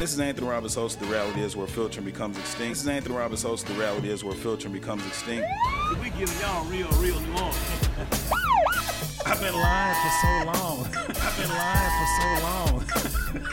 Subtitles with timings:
[0.00, 2.70] This is Anthony Roberts, host of The Reality Is Where Filtering Becomes Extinct.
[2.70, 5.46] This is Anthony Roberts, host of The Reality Is Where Filtering Becomes Extinct.
[6.02, 7.90] We giving y'all real, real New Orleans.
[9.26, 10.86] I've been lying for so long.
[11.20, 13.44] I've been lying for so long.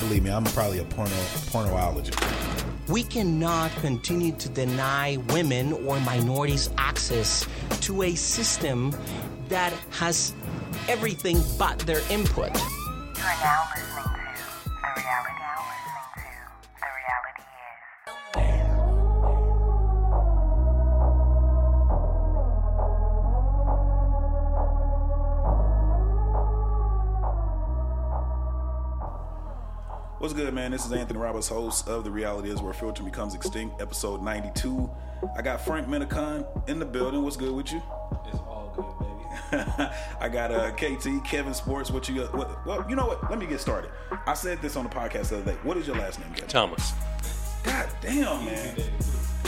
[0.00, 1.10] Believe me, I'm probably a porno
[1.48, 2.88] pornoologist.
[2.90, 7.48] We cannot continue to deny women or minorities access
[7.80, 8.94] to a system
[9.48, 10.34] that has
[10.86, 12.54] everything but their input.
[12.54, 13.87] You are now
[30.18, 30.72] What's good, man?
[30.72, 34.90] This is Anthony Roberts, host of The Reality Is Where Filtering Becomes Extinct, episode 92.
[35.36, 37.22] I got Frank Minicon in the building.
[37.22, 37.80] What's good with you?
[38.26, 39.17] It's all good, baby.
[40.20, 41.90] I got uh, KT, Kevin Sports.
[41.90, 42.34] What you got?
[42.34, 43.30] What, well, you know what?
[43.30, 43.90] Let me get started.
[44.26, 45.58] I said this on the podcast the other day.
[45.62, 46.48] What is your last name, Kevin?
[46.48, 46.92] Thomas.
[47.64, 48.76] God damn, man.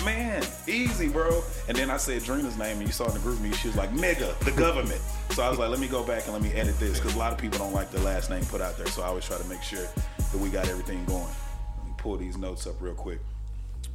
[0.04, 1.42] Man, easy, bro.
[1.68, 3.92] And then I said Drina's name, and you saw in the GroupMe, she was like,
[3.92, 5.00] nigga, the government.
[5.30, 7.18] So I was like, let me go back and let me edit this, because a
[7.18, 8.86] lot of people don't like the last name put out there.
[8.86, 11.24] So I always try to make sure that we got everything going.
[11.78, 13.20] Let me pull these notes up real quick.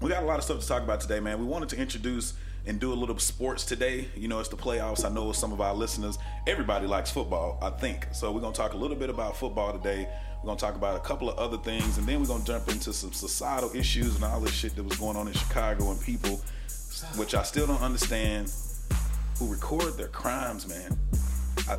[0.01, 1.39] We got a lot of stuff to talk about today, man.
[1.39, 2.33] We wanted to introduce
[2.67, 4.07] and do a little sports today.
[4.15, 5.05] You know, it's the playoffs.
[5.05, 8.07] I know some of our listeners, everybody likes football, I think.
[8.11, 10.07] So we're going to talk a little bit about football today.
[10.41, 12.47] We're going to talk about a couple of other things, and then we're going to
[12.47, 15.91] jump into some societal issues and all this shit that was going on in Chicago
[15.91, 16.41] and people,
[17.15, 18.51] which I still don't understand,
[19.39, 20.97] who record their crimes, man.
[21.67, 21.77] I,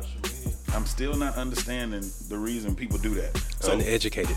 [0.75, 3.37] I'm still not understanding the reason people do that.
[3.61, 4.35] So, Uneducated.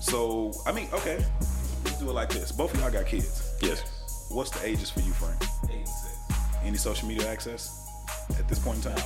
[0.00, 1.24] so I mean, okay,
[1.84, 2.50] let's do it like this.
[2.50, 3.54] Both of y'all got kids.
[3.60, 3.82] Yes.
[4.32, 5.40] What's the ages for you, Frank?
[5.70, 6.16] Eight and six.
[6.64, 7.86] Any social media access
[8.38, 9.04] at this point in time?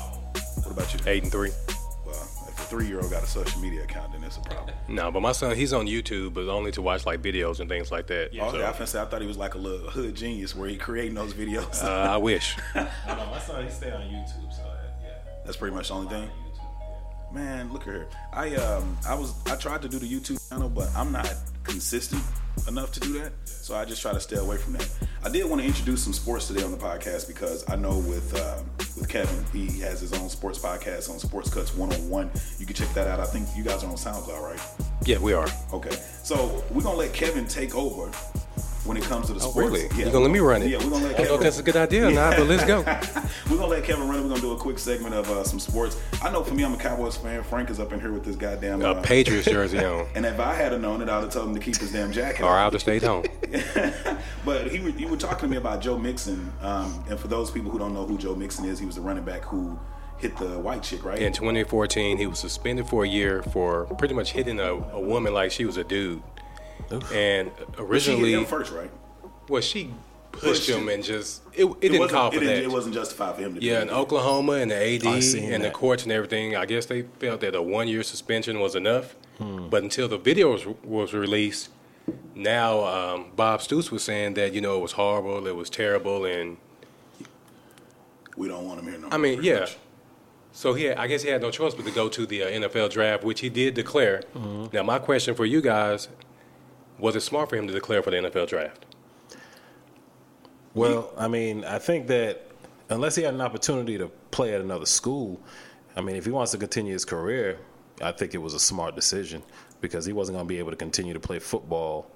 [0.62, 1.00] What about you?
[1.06, 1.50] Eight and three.
[2.04, 4.74] Well, if a three-year-old got a social media account, then it's a problem.
[4.88, 7.90] No, but my son, he's on YouTube, but only to watch like videos and things
[7.90, 8.30] like that.
[8.40, 10.54] Oh, So, okay, I finna say I thought he was like a little hood genius
[10.54, 11.82] where he creating those videos.
[11.82, 12.56] uh, I wish.
[12.76, 15.08] No, no, my son he stay on YouTube, so uh, yeah.
[15.44, 16.28] That's pretty much the only thing.
[16.28, 16.60] YouTube,
[17.32, 17.34] yeah.
[17.34, 18.06] Man, look at here.
[18.32, 21.32] I um I was I tried to do the YouTube channel, but I'm not
[21.64, 22.22] consistent
[22.68, 23.32] enough to do that.
[23.44, 24.88] So I just try to stay away from that.
[25.24, 28.34] I did want to introduce some sports today on the podcast because I know with
[28.40, 28.64] um,
[28.96, 32.30] with Kevin, he has his own sports podcast on Sports Cuts 101.
[32.58, 33.20] You can check that out.
[33.20, 34.60] I think you guys are on SoundCloud, right?
[35.04, 35.48] Yeah, we are.
[35.72, 35.96] Okay.
[36.22, 38.10] So we're gonna let Kevin take over
[38.86, 39.70] when it comes to the Oh, sports.
[39.70, 39.82] really?
[39.98, 40.70] You gonna let me run it?
[40.70, 42.46] Yeah, we're gonna let I don't know if that's a good idea or not, but
[42.46, 42.78] let's go.
[43.50, 44.22] we're gonna let Kevin run it.
[44.22, 46.00] We're gonna do a quick segment of uh, some sports.
[46.22, 47.42] I know for me, I'm a Cowboys fan.
[47.42, 50.06] Frank is up in here with this goddamn A uh, Patriots jersey on.
[50.14, 52.42] And if I had known it, I'd have told him to keep his damn jacket.
[52.42, 53.24] Or I'd have stayed home.
[54.44, 57.70] but he, you were talking to me about Joe Mixon, um, and for those people
[57.70, 59.78] who don't know who Joe Mixon is, he was the running back who
[60.18, 61.18] hit the white chick, right?
[61.20, 65.34] In 2014, he was suspended for a year for pretty much hitting a, a woman
[65.34, 66.22] like she was a dude.
[67.12, 68.90] And But she hit originally, him first, right?
[69.48, 69.90] well, she
[70.32, 70.88] pushed Pushed him him.
[70.90, 72.62] and just it, it, didn't wasn't- call for it that.
[72.62, 75.52] It wasn't justified for him to do Yeah, in Oklahoma and the AD I seen
[75.52, 78.74] and the courts and everything, I guess they felt that a one year suspension was
[78.74, 79.14] enough.
[79.38, 79.68] Hmm.
[79.68, 81.68] But until the video was, was released,
[82.34, 86.24] now um, Bob Stoops was saying that you know it was horrible, it was terrible,
[86.24, 86.56] and
[88.36, 89.14] We don't want him here no more.
[89.14, 89.60] I mean, yeah.
[89.60, 89.76] much.
[90.52, 92.46] So he, had, I guess he had no choice but to go to the uh,
[92.46, 94.22] NFL draft, which he did declare.
[94.34, 94.74] Mm-hmm.
[94.74, 96.08] Now, my question for you guys:
[96.98, 98.86] Was it smart for him to declare for the NFL draft?
[100.74, 102.50] Well, I mean, I think that
[102.90, 105.40] unless he had an opportunity to play at another school,
[105.96, 107.58] I mean, if he wants to continue his career,
[108.02, 109.42] I think it was a smart decision
[109.80, 112.10] because he wasn't going to be able to continue to play football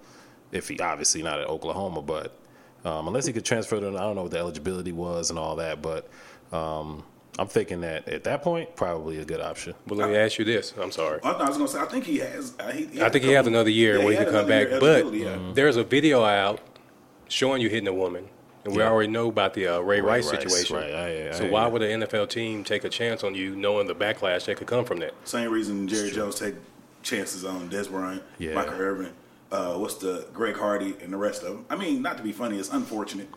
[0.52, 2.36] if he obviously not at Oklahoma, but
[2.84, 5.56] um, unless he could transfer to, I don't know what the eligibility was and all
[5.56, 6.08] that, but
[6.52, 7.04] um,
[7.38, 9.74] I'm thinking that at that point, probably a good option.
[9.86, 10.74] Well, let me ask you this.
[10.80, 11.20] I'm sorry.
[11.22, 12.54] I, I was gonna say I think he has.
[12.58, 14.48] Uh, he, he I think he has another year Yeah, where he had can come
[14.48, 14.68] back.
[14.70, 15.52] But eligibility, yeah.
[15.54, 16.60] there's a video out
[17.28, 18.28] showing you hitting a woman,
[18.64, 18.88] and we Yeah.
[18.90, 20.76] already know about the uh, Ray, Ray Rice Rice, situation.
[20.76, 20.92] right.
[20.94, 21.72] I- I so hear why you.
[21.72, 24.84] would an NFL team take a chance on you, knowing the backlash that could come
[24.84, 25.14] from that?
[25.24, 26.56] Same reason Jerry Jones take
[27.02, 28.54] chances on Dez Bryant, Yeah.
[28.54, 29.12] Michael Irvin,
[29.52, 31.64] uh, what's the Greg Hardy and the rest of them.
[31.70, 33.28] I mean, not to be funny, it's unfortunate,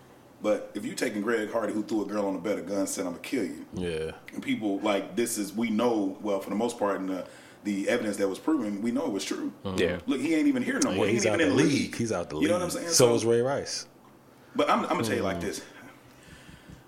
[0.44, 2.86] but if you're taking Greg Hardy who threw a girl on a bed, a gun
[2.86, 4.12] said I'm gonna kill you, Yeah.
[4.34, 7.26] and people like this is we know well for the most part in the
[7.64, 9.54] the evidence that was proven, we know it was true.
[9.64, 9.78] Mm-hmm.
[9.78, 10.00] Yeah.
[10.06, 11.08] Look, he ain't even here no Yeah, more.
[11.08, 11.96] he he's ain't out even the in the league.
[11.96, 12.44] He's out the league.
[12.44, 12.90] You know what I'm saying?
[12.90, 13.88] So is Ray Rice.
[14.54, 15.48] But I'm, I'm gonna tell you like mm-hmm.
[15.48, 15.62] this.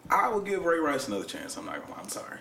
[0.10, 1.58] I will give Ray Rice another chance.
[1.58, 2.00] I'm not gonna lie.
[2.02, 2.40] I'm sorry.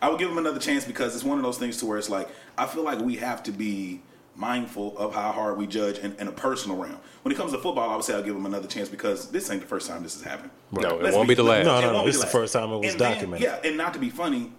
[0.00, 2.10] I will give him another chance because it's one of those things to where it's
[2.10, 4.02] like I feel like we have to be
[4.36, 6.98] mindful of how hard we judge in, in a personal realm.
[7.22, 9.50] When it comes to football, I would say I'll give him another chance because this
[9.50, 10.50] ain't the first time this has happened.
[10.72, 11.64] No, it Let's won't be the last.
[11.64, 12.32] No, no, it no, this is the last.
[12.32, 13.42] first time it was And then- documented.
[13.46, 14.52] yeah, and not to be funny,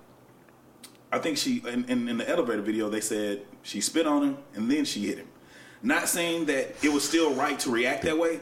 [1.11, 4.37] I think she in, in, in the elevator video they said she spit on him
[4.55, 5.27] and then she hit him.
[5.83, 8.41] Not saying that it was still right to react that way.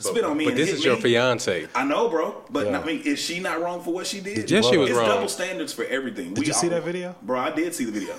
[0.00, 1.00] Spit on me, But and this hit is your me.
[1.02, 1.66] fiance.
[1.74, 2.78] I know, bro, but Yeah.
[2.78, 4.48] I mean, is she not wrong for what she did?
[4.48, 5.08] Yes, she was it's wrong.
[5.08, 6.34] double standards for everything.
[6.34, 7.16] Did you see that video?
[7.22, 7.40] bro?
[7.40, 8.14] I did see the video,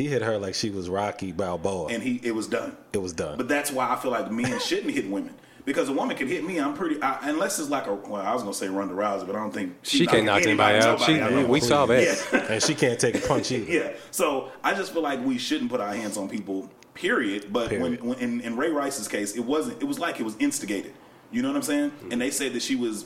[0.00, 1.88] He hit her like she was Rocky Balboa.
[1.92, 2.74] and he it was done.
[2.94, 3.36] it was done.
[3.36, 5.34] But that's why I feel like men shouldn't hit women
[5.66, 6.58] because a woman can hit me.
[6.58, 9.36] I'm pretty I, unless it's like a well, I was gonna say Ronda Rousey, but
[9.36, 11.00] I don't think She not can't knock anybody out.
[11.02, 12.02] She, nobody we saw that.
[12.32, 12.46] Yeah.
[12.50, 13.70] and she can't take a punch either.
[13.70, 13.92] Yeah.
[14.10, 16.70] So I just feel like we shouldn't put our hands on people.
[16.94, 17.52] Period.
[17.52, 18.00] But Period.
[18.00, 19.82] when, when in, in Ray Rice's case, it wasn't.
[19.82, 20.94] It was like it was instigated.
[21.30, 21.90] You know what I'm saying?
[21.90, 22.12] Mm-hmm.
[22.12, 23.04] And they said that she was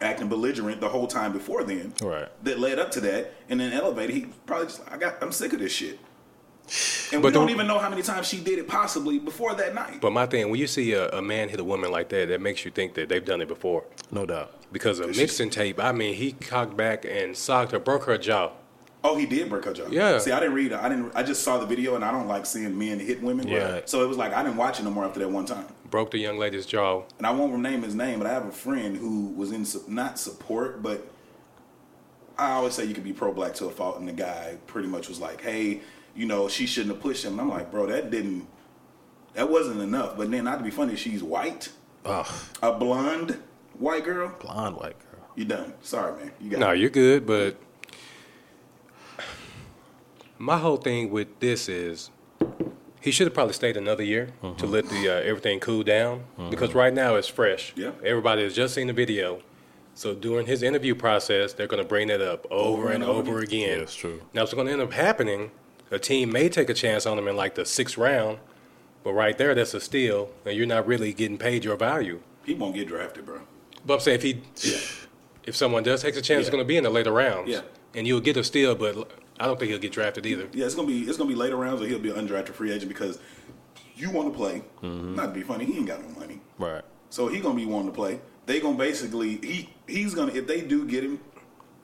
[0.00, 1.94] acting belligerent the whole time before then.
[2.02, 2.28] Right.
[2.44, 4.14] That led up to that, and then elevated.
[4.16, 4.82] He probably just.
[4.90, 5.22] I got.
[5.22, 6.00] I'm sick of this shit.
[7.12, 9.54] And But we don't the- even know how many times she did it possibly before
[9.54, 10.00] that night.
[10.00, 12.40] But my thing, when you see a, a man hit a woman like that, that
[12.40, 13.84] makes you think that they've done it before.
[14.10, 14.52] No doubt.
[14.72, 18.50] Because of Mixon tape, I mean, he cocked back and socked her, broke her jaw.
[19.04, 19.86] Oh, he did break her jaw.
[19.88, 20.18] Yeah.
[20.18, 20.72] See, I didn't read.
[20.72, 21.12] I didn't.
[21.14, 23.46] I just saw the video, and I don't like seeing men hit women.
[23.46, 23.82] Yeah.
[23.84, 25.66] So it was like I didn't watch it no more after that one time.
[25.88, 27.04] Broke the young lady's jaw.
[27.18, 29.84] and I won't name his name, but I have a friend who was in su-
[29.86, 31.06] not support, but
[32.36, 34.88] I always say you can be pro black to a fault, and the guy pretty
[34.88, 35.82] much was like, "Hey,
[36.16, 38.46] you know, she shouldn't have pushed him." And I'm like, "Bro, that didn't,
[39.34, 41.70] that wasn't enough." But then, not to be funny, she's white,
[42.04, 42.24] Oh,
[42.62, 43.38] a blonde
[43.78, 44.34] white girl.
[44.40, 45.20] blonde white girl.
[45.34, 45.74] You done?
[45.82, 46.32] Sorry, man.
[46.40, 46.78] You got No, it.
[46.80, 47.56] you're good, but
[50.38, 52.10] my whole thing with this is
[53.00, 56.74] he should have probably stayed another year to let the uh, everything cool down because
[56.74, 57.72] right now it's fresh.
[57.76, 57.92] Yeah.
[58.04, 59.40] Everybody has just seen the video.
[59.94, 63.70] So during his interview process, they're going to bring that up over, and over again.
[63.70, 64.20] Yeah, that's true.
[64.34, 65.50] Now, what's going to end up happening?
[65.90, 68.38] A team may take a chance on him in like the sixth round,
[69.04, 72.20] but right there, that's a steal, and you're not really getting paid your value.
[72.44, 73.40] he won't get drafted, bro.
[73.84, 74.42] But I'm saying if he,
[75.44, 77.48] if someone does take a chance, it's going to be in the later rounds.
[77.48, 77.60] Yeah.
[77.94, 80.48] And you'll get a steal, but I don't think he'll get drafted either.
[80.52, 82.72] Yeah, it's gonna be it's gonna be later rounds, or he'll be an undrafted free
[82.72, 83.18] agent because
[83.94, 84.62] you want to play.
[84.82, 85.14] Mm-hmm.
[85.14, 86.40] Not to be funny, he ain't got no money.
[86.58, 86.82] Right.
[87.10, 88.20] So he gonna be wanting to play.
[88.44, 91.20] They gonna basically he he's gonna if they do get him,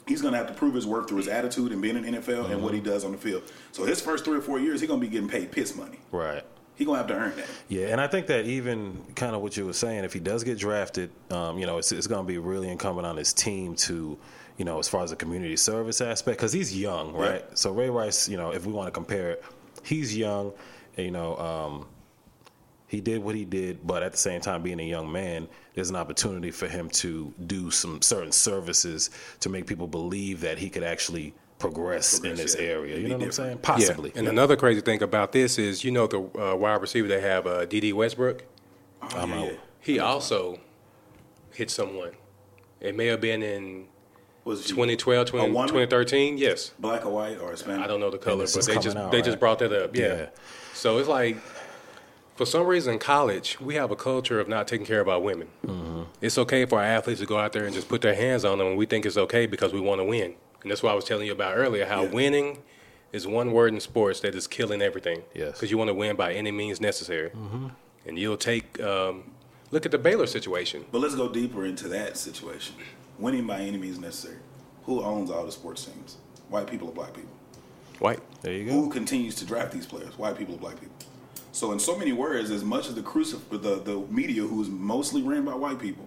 [0.07, 2.51] he's gonna have to prove his worth through his attitude and being in the NFL
[2.51, 3.43] and what he does on the field.
[3.73, 5.99] So his first three or four years, he gonna be getting paid piss money.
[6.11, 6.45] Right.
[6.75, 7.47] He gonna have to earn that.
[7.69, 10.43] Yeah, and I think that even kind of what you were saying, if he does
[10.43, 13.77] get drafted, um, you know, it's, it's going to be really incumbent on his team
[13.77, 14.19] to,
[14.57, 17.45] you know, as far as the community service aspect, because he's young, right?
[17.47, 17.55] Yeah.
[17.55, 19.45] So Ray Rice, you know, if we want to compare it,
[19.85, 20.53] he's young,
[20.97, 21.87] you know, um,
[22.93, 25.89] he did what he did, but at the same time, being a young man, there's
[25.89, 29.09] an opportunity for him to do some certain services
[29.41, 32.67] to make people believe that he could actually progress, in this yeah.
[32.67, 32.99] area.
[32.99, 33.59] You know what I'm saying?
[33.63, 34.11] Possibly.
[34.11, 34.19] Yeah.
[34.19, 37.47] And another crazy thing about this is, you know, the uh, wide receiver they have,
[37.47, 38.45] uh, Dede Westbrook.
[39.01, 39.47] Oh, I'm yeah, out.
[39.47, 39.59] yeah.
[39.81, 40.61] He also
[41.55, 42.11] hit someone.
[42.79, 43.87] It may have been in
[44.45, 46.37] Was 2012, 20, 2013.
[46.37, 46.73] Yes.
[46.79, 47.83] black or white or Hispanic?
[47.83, 49.25] I don't know the color, but they just out, they right?
[49.25, 49.97] just brought that up.
[49.97, 50.15] Yeah.
[50.15, 50.27] Yeah.
[50.75, 51.39] So it's like,
[52.35, 55.21] for some reason, in college we have a culture of not taking care of our
[55.21, 55.49] women.
[55.67, 56.03] Mm-hmm.
[56.21, 58.59] It's okay for our athletes to go out there and just put their hands on
[58.59, 60.35] them, and we think it's okay because we want to win.
[60.63, 62.11] And that's why I was telling you about earlier how Yeah.
[62.11, 62.59] winning
[63.13, 65.23] is one word in sports that is killing everything.
[65.35, 65.53] Yes.
[65.53, 67.31] Because you want to win by any means necessary,
[68.07, 68.81] and you'll take.
[68.81, 69.33] Um,
[69.71, 70.85] look at the Baylor situation.
[70.93, 72.77] But let's go deeper into that situation.
[73.19, 74.39] Winning by any means necessary.
[74.87, 76.17] Who owns all the sports teams?
[76.49, 77.31] White people or black people?
[77.99, 78.21] White.
[78.43, 78.73] There you go.
[78.73, 80.19] Who continues to draft these players?
[80.19, 80.95] White people or black people?
[81.53, 84.69] So, in so many words, as much as the crucif- the the media, who is
[84.69, 86.07] mostly ran by white people,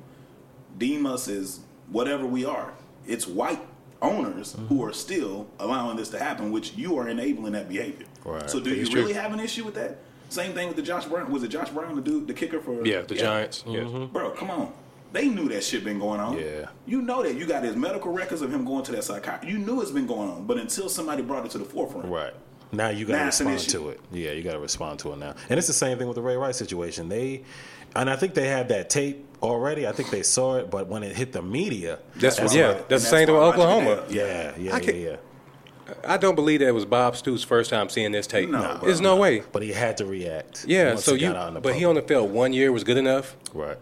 [0.78, 1.60] deem us as
[1.92, 2.74] whatever we are,
[3.08, 3.62] it's white
[4.02, 4.66] owners Mm-hmm.
[4.68, 8.08] who are still allowing this to happen, which you are enabling that behavior.
[8.24, 8.50] Right.
[8.50, 9.22] So, do you It's really true.
[9.22, 10.00] have an issue with that?
[10.30, 11.32] Same thing with the Josh Brown.
[11.32, 12.86] Was it Josh Brown, the dude, the kicker for?
[12.86, 13.64] Yeah, the Giants.
[13.68, 13.88] Yes.
[14.12, 14.74] Bro, come on.
[15.14, 16.38] They knew that shit been going on.
[16.40, 16.70] Yeah.
[16.88, 17.36] You know that.
[17.36, 19.48] You got his medical records of him going to that psychiatrist.
[19.50, 22.08] You knew it's been going on, but until somebody brought it to the forefront.
[22.10, 22.34] Right.
[22.75, 23.79] Now you got to Now it's an respond issue.
[23.84, 24.00] to it.
[24.12, 25.36] Yeah, you got to respond to it now.
[25.50, 27.10] And it's the same thing with the Ray Rice situation.
[27.10, 27.44] They,
[27.96, 29.88] and I think they had that tape already.
[29.88, 32.67] I think they saw it, but when it hit the media, That's, That's yeah.
[32.74, 34.03] why- That's the same that's to why I watch Oklahoma.
[34.10, 35.15] yeah, yeah, I yeah, yeah.
[36.08, 38.50] I don't believe that was Bob Stoops' first time seeing this tape.
[38.50, 39.44] No, There's bro, no way.
[39.51, 40.65] But he had to react.
[40.67, 42.72] Yeah, once so it you, got out in the but he only felt one year
[42.72, 43.36] was good enough.
[43.53, 43.77] right.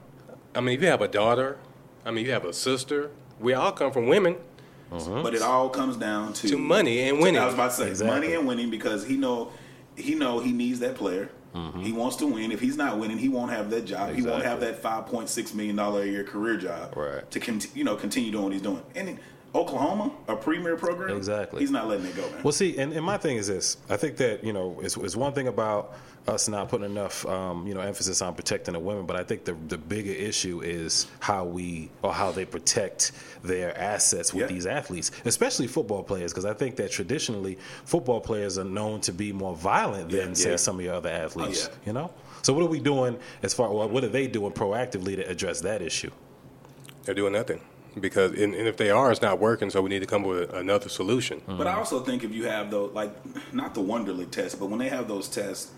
[0.56, 1.58] I mean, if you have a daughter,
[2.06, 3.10] I mean, you have a sister.
[3.40, 4.36] We all come from women.
[4.94, 5.24] Uh-huh.
[5.24, 7.42] But it all comes down to To money and winning.
[7.42, 8.16] I was about to say Exactly.
[8.20, 9.52] money and winning because he know
[9.96, 11.30] he know he needs that player.
[11.56, 11.82] Mm-hmm.
[11.82, 12.52] He wants to win.
[12.52, 14.16] If he's not winning, he won't have that job.
[14.16, 17.30] He won't have that five point six million dollar a year career job Right.
[17.32, 18.82] to con- you know continue doing what he's doing.
[18.96, 19.20] And in
[19.56, 21.60] Oklahoma, a premier program, Exactly.
[21.60, 22.42] He's not letting it go, man.
[22.44, 25.16] Well, see, and, and my thing is this: I think that you know, it's, it's
[25.16, 25.94] one thing about
[26.28, 29.46] us not putting enough, um, you know, emphasis on protecting the women, but I think
[29.46, 33.12] the the bigger issue is how we or how they protect
[33.44, 34.48] their assets with Yeah.
[34.48, 39.12] these athletes, especially football players, because I think that traditionally football players are known to
[39.14, 40.34] be more violent than, Yeah.
[40.34, 40.56] say, Yeah.
[40.56, 41.70] some of your other athletes.
[41.70, 41.78] yeah.
[41.88, 42.12] You know.
[42.42, 43.72] So what are we doing as far?
[43.72, 46.10] Well, what are they doing proactively to address that issue?
[47.04, 47.60] They're doing nothing
[48.00, 49.70] because, and, and if they are, it's not working.
[49.70, 51.42] So we need to come up with another solution.
[51.48, 53.12] But I also think if you have those, like,
[53.54, 55.72] not the Wonderlic test, but when they have those tests,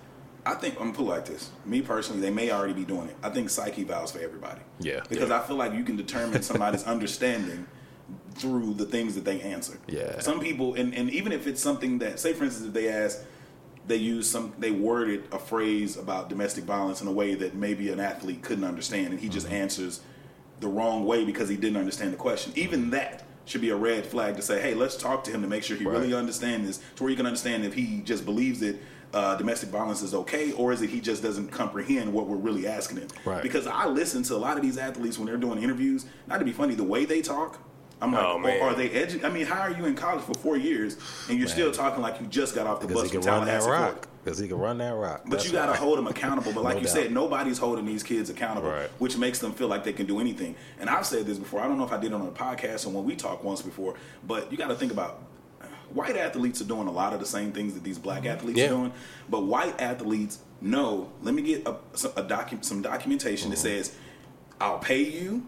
[0.46, 1.50] I think I'm gonna put it like this.
[1.66, 3.16] Me personally, they may already be doing it.
[3.24, 4.62] I think psych evals for everybody.
[4.80, 5.02] Yeah.
[5.10, 7.66] Because I feel like you can determine somebody's understanding
[8.36, 9.80] through the things that they answer.
[9.88, 10.20] Yeah.
[10.20, 13.24] Some people, and, and even if it's something that, say for instance, if they ask,
[13.88, 17.90] they use some, they worded a phrase about domestic violence in a way that maybe
[17.92, 19.56] an athlete couldn't understand, and he just Mm-hmm.
[19.56, 20.02] answers
[20.60, 22.54] the wrong way because he didn't understand the question.
[22.56, 25.48] Even that should be a red flag to say, hey, let's talk to him to
[25.48, 26.00] make sure he Right.
[26.00, 28.78] really understands this, to where you can understand if he just believes that
[29.14, 32.68] uh, domestic violence is okay, or is it he just doesn't comprehend what we're really
[32.68, 33.08] asking him?
[33.24, 33.42] Right.
[33.44, 36.06] Because I listen to a lot of these athletes when they're doing interviews.
[36.28, 37.60] Not to be funny, the way they talk.
[38.02, 40.24] I'm like, Oh, oh or are they edu- I mean, how are you in college
[40.24, 40.98] for four years
[41.30, 43.46] and you're still talking like you just got off the Because bus he can run
[43.46, 44.08] that rock.
[44.24, 45.22] Because he can run that rock.
[45.24, 45.80] But That's you got to right.
[45.80, 46.52] hold them accountable.
[46.52, 46.96] But like No you doubt.
[46.96, 48.90] said, nobody's holding these kids accountable, Right.
[49.00, 50.56] which makes them feel like they can do anything.
[50.80, 51.62] And I've said this before.
[51.62, 53.62] I don't know if I did it on a podcast or when we talked once
[53.62, 53.96] before,
[54.28, 55.22] but you got to think about
[55.94, 58.32] white athletes are doing a lot of the same things that these black mm-hmm.
[58.32, 58.66] athletes Yeah.
[58.66, 58.94] are doing.
[59.30, 61.12] But white athletes know.
[61.22, 63.64] Let me get a, a docu- some documentation that mm-hmm.
[63.64, 63.96] says,
[64.60, 65.46] "I'll pay you."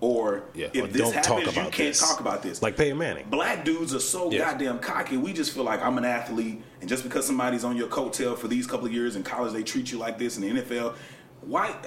[0.00, 2.00] Or Yeah, if or this don't talk happens, you can't this.
[2.00, 2.62] talk about this.
[2.62, 3.26] Like Peyton Manning.
[3.28, 4.40] Black dudes are so Yes.
[4.50, 5.18] goddamn cocky.
[5.18, 8.48] We just feel like I'm an athlete, and just because somebody's on your coattail for
[8.48, 10.94] these couple of years in college, they treat you like this in the NFL.
[11.42, 11.84] White,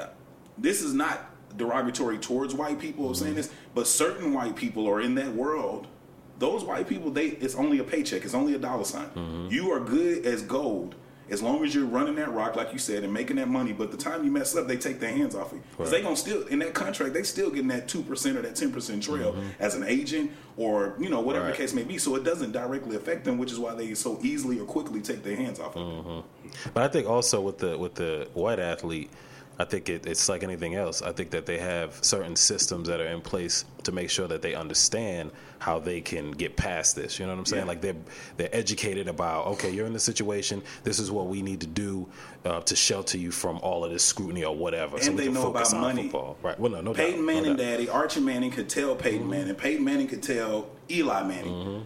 [0.58, 3.38] this is not derogatory towards white people of saying mm-hmm.
[3.38, 5.88] this, but certain white people are in that world.
[6.40, 8.26] Those white people, they it's only a paycheck.
[8.26, 9.08] It's only a dollar sign.
[9.08, 9.48] Mm-hmm.
[9.50, 10.96] You are good as gold
[11.30, 13.74] as long as you're running that rock, like you said, and making that money.
[13.74, 16.16] But the time you mess up, they take their hands off you because they gonna
[16.16, 19.34] still in that contract, they still getting that two percent or that ten percent trail
[19.34, 19.48] mm-hmm.
[19.60, 21.52] as an agent or you know whatever Right.
[21.52, 21.98] the case may be.
[21.98, 25.24] So it doesn't directly affect them, which is why they so easily or quickly take
[25.24, 25.86] their hands off of it.
[25.86, 26.70] Mm-hmm.
[26.74, 29.10] But I think also with the with the white athlete,
[29.60, 31.02] I think it, it's like anything else.
[31.04, 34.42] I think that they have certain systems that are in place to make sure that
[34.42, 37.20] they understand how they can get past this.
[37.20, 37.64] You know what I'm saying?
[37.64, 37.68] Yeah.
[37.68, 37.96] Like they're
[38.38, 40.64] they're educated about okay, you're in this situation.
[40.84, 42.10] This is what we need to do
[42.46, 45.00] uh, to shelter you from all of this scrutiny or whatever.
[45.00, 46.04] so And we they can know focus about on money.
[46.04, 46.38] football.
[46.42, 46.60] Right?
[46.60, 47.20] Well, no, no Peyton doubt.
[47.20, 47.52] no Manning.
[47.52, 47.56] Mm-hmm.
[47.58, 49.56] daddy, Archie Manning could tell Peyton Manning.
[49.56, 51.54] Peyton Manning could tell Eli Manning.
[51.54, 51.82] Mm-hmm.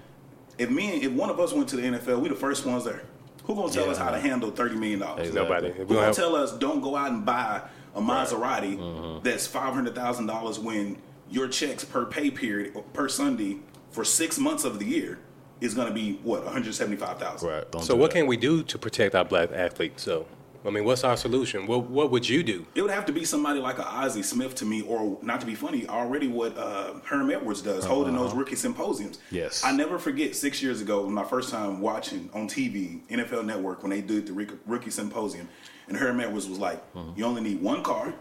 [0.57, 2.85] If me, and, if one of us went to the NFL, we the first ones
[2.85, 3.03] there.
[3.47, 5.27] Who gonna tell Yeah, us how to handle thirty million dollars?
[5.27, 5.41] Exactly.
[5.55, 5.67] Nobody.
[5.69, 7.61] If Who gonna have- tell us don't go out and buy
[7.95, 9.23] a Maserati Mm-hmm.
[9.23, 10.97] that's five hundred thousand dollars when
[11.29, 13.57] your checks per pay period per Sunday
[13.91, 15.19] for six months of the year
[15.61, 17.49] is gonna be what one hundred seventy five thousand.
[17.49, 17.71] Right.
[17.71, 18.17] Don't So what that.
[18.19, 20.03] can we do to protect our black athletes?
[20.03, 20.25] So,
[20.65, 21.67] I mean, what's our solution?
[21.67, 22.65] What What would you do?
[22.75, 25.45] It would have to be somebody like a Ozzie Smith to me, or not to
[25.45, 28.25] be funny, already what uh, Herm Edwards does, holding uh-huh.
[28.25, 29.19] those rookie symposiums.
[29.31, 29.63] Yes.
[29.63, 33.83] I never forget six years ago, when my first time watching on TV, NFL Network,
[33.83, 35.47] when they did the rookie- rookie symposium,
[35.87, 37.11] and Herm Edwards was like, uh-huh.
[37.15, 38.13] "You only need one car,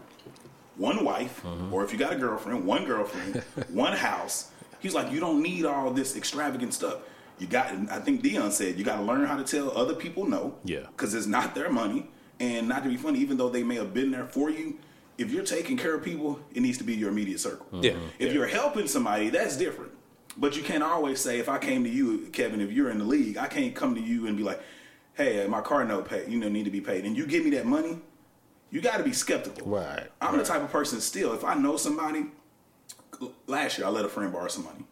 [0.75, 1.71] one wife, uh-huh.
[1.71, 5.65] or if you got a girlfriend, one girlfriend, one house." He's like, "You don't need
[5.65, 6.99] all this extravagant stuff."
[7.39, 10.25] You got, I think Dion said, you got to learn how to tell other people
[10.25, 10.55] no.
[10.63, 10.87] Yeah.
[10.87, 12.07] Because it's not their money.
[12.39, 14.77] And not to be funny, even though they may have been there for you,
[15.17, 17.67] if you're taking care of people, it needs to be your immediate circle.
[17.83, 17.95] Yeah.
[18.19, 19.91] If you're helping somebody, that's different.
[20.37, 23.05] But you can't always say, if I came to you, Kevin, if you're in the
[23.05, 24.61] league, I can't come to you and be like,
[25.15, 27.05] hey, uh, my car note paid, you know, need to be paid.
[27.05, 27.97] And you give me that money,
[28.69, 29.67] you got to be skeptical.
[29.67, 30.37] Right, I'm right.
[30.37, 32.27] the type of person still, if I know somebody,
[33.47, 34.85] last year I let a friend borrow some money.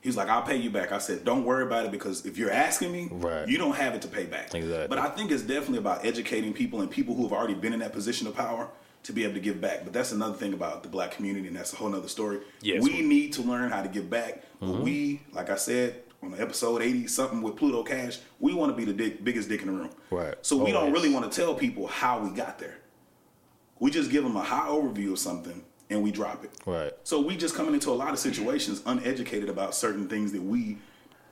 [0.00, 0.92] He's like, I'll pay you back.
[0.92, 3.48] I said, don't worry about it because if you're asking me, Right.
[3.48, 4.54] you don't have it to pay back.
[4.54, 4.86] Exactly.
[4.88, 7.80] But I think it's definitely about educating people and people who have already been in
[7.80, 8.68] that position of power
[9.04, 9.84] to be able to give back.
[9.84, 12.38] But that's another thing about the black community, and that's a whole other story.
[12.60, 12.82] Yes.
[12.82, 14.42] We need to learn how to give back.
[14.60, 14.72] Mm-hmm.
[14.72, 18.76] But we, like I said on episode 80 something with Pluto Cash, we want to
[18.76, 19.90] be the dick, biggest dick in the room.
[20.10, 20.34] Right.
[20.42, 22.78] So we don't really want to tell people how we got there.
[23.80, 26.50] We just give them a high overview of something and we drop it.
[26.66, 26.92] Right.
[27.04, 30.78] So we just coming into a lot of situations uneducated about certain things that we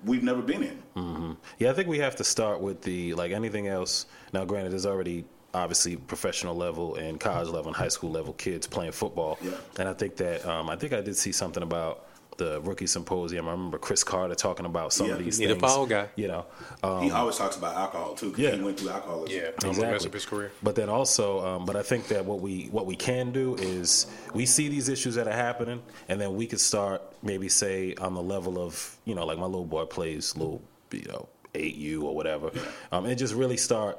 [0.04, 1.36] we've never been in.
[1.58, 4.06] Yeah, I think we have to start with the like anything else.
[4.32, 8.66] Now, granted, there's already obviously professional level and college level and high school level kids
[8.66, 9.52] playing football, Yeah.
[9.78, 12.06] and I think that um, I think I did see something about
[12.38, 13.48] the rookie symposium.
[13.48, 15.62] I remember Cris Carter talking about some of these Need a things.
[15.72, 16.08] fall guy.
[16.16, 16.46] You know,
[16.82, 18.30] um, he always talks about alcohol too.
[18.30, 18.56] 'cause Yeah.
[18.56, 19.36] he went through alcoholism.
[19.36, 19.72] Yeah, exactly.
[19.84, 20.52] the rest of his career.
[20.62, 24.06] But then also, um, but I think that what we what we can do is
[24.34, 28.14] we see these issues that are happening, and then we could start maybe say on
[28.14, 30.62] the level of you know like my little boy plays little
[30.92, 32.50] you know eight U or whatever,
[32.92, 33.98] um, and just really start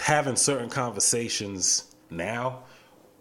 [0.00, 2.60] having certain conversations now,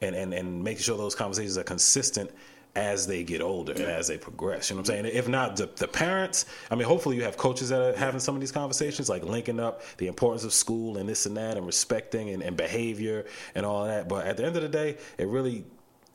[0.01, 2.29] and and and making sure those conversations are consistent.
[2.75, 5.15] As they get older and as they progress, you know what I'm saying?
[5.15, 8.33] If not the, the parents, I mean, hopefully you have coaches that are having some
[8.33, 11.67] of these conversations, like linking up the importance of school and this and that, and
[11.67, 14.09] respecting and, and behavior and all that.
[14.09, 15.65] But at the end of the day, it really,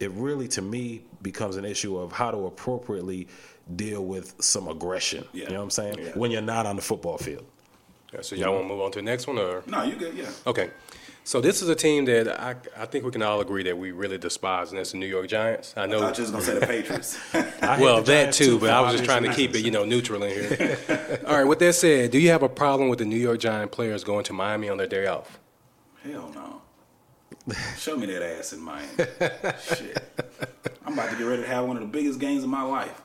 [0.00, 3.29] it really to me becomes an issue of how to appropriately
[3.77, 5.25] deal with some aggression.
[5.33, 5.99] You know what I'm saying?
[6.00, 6.11] Yeah.
[6.15, 7.45] When you're not on the football field.
[8.12, 10.15] Yeah, so y'all want to move on to the next one, or No, you good?
[10.15, 10.31] Yeah.
[10.47, 10.71] okay?
[11.28, 13.92] So this is a team that I I think we can all agree that we
[13.92, 15.75] really despise, and that's the New York Giants.
[15.76, 15.99] I I know.
[15.99, 17.18] you was gonna say the Patriots.
[17.61, 19.85] Well, the that Giants too, but I was just trying to keep it, you know,
[19.85, 21.20] neutral in here.
[21.26, 21.44] all right.
[21.44, 24.25] With that said, do you have a problem with the New York Giant players going
[24.25, 25.38] to Miami on their day off?
[26.02, 27.54] Hell no.
[27.76, 28.88] Show me that ass in Miami.
[28.97, 30.02] Shit.
[30.87, 33.02] I'm about to get ready to have one of the biggest games of my life.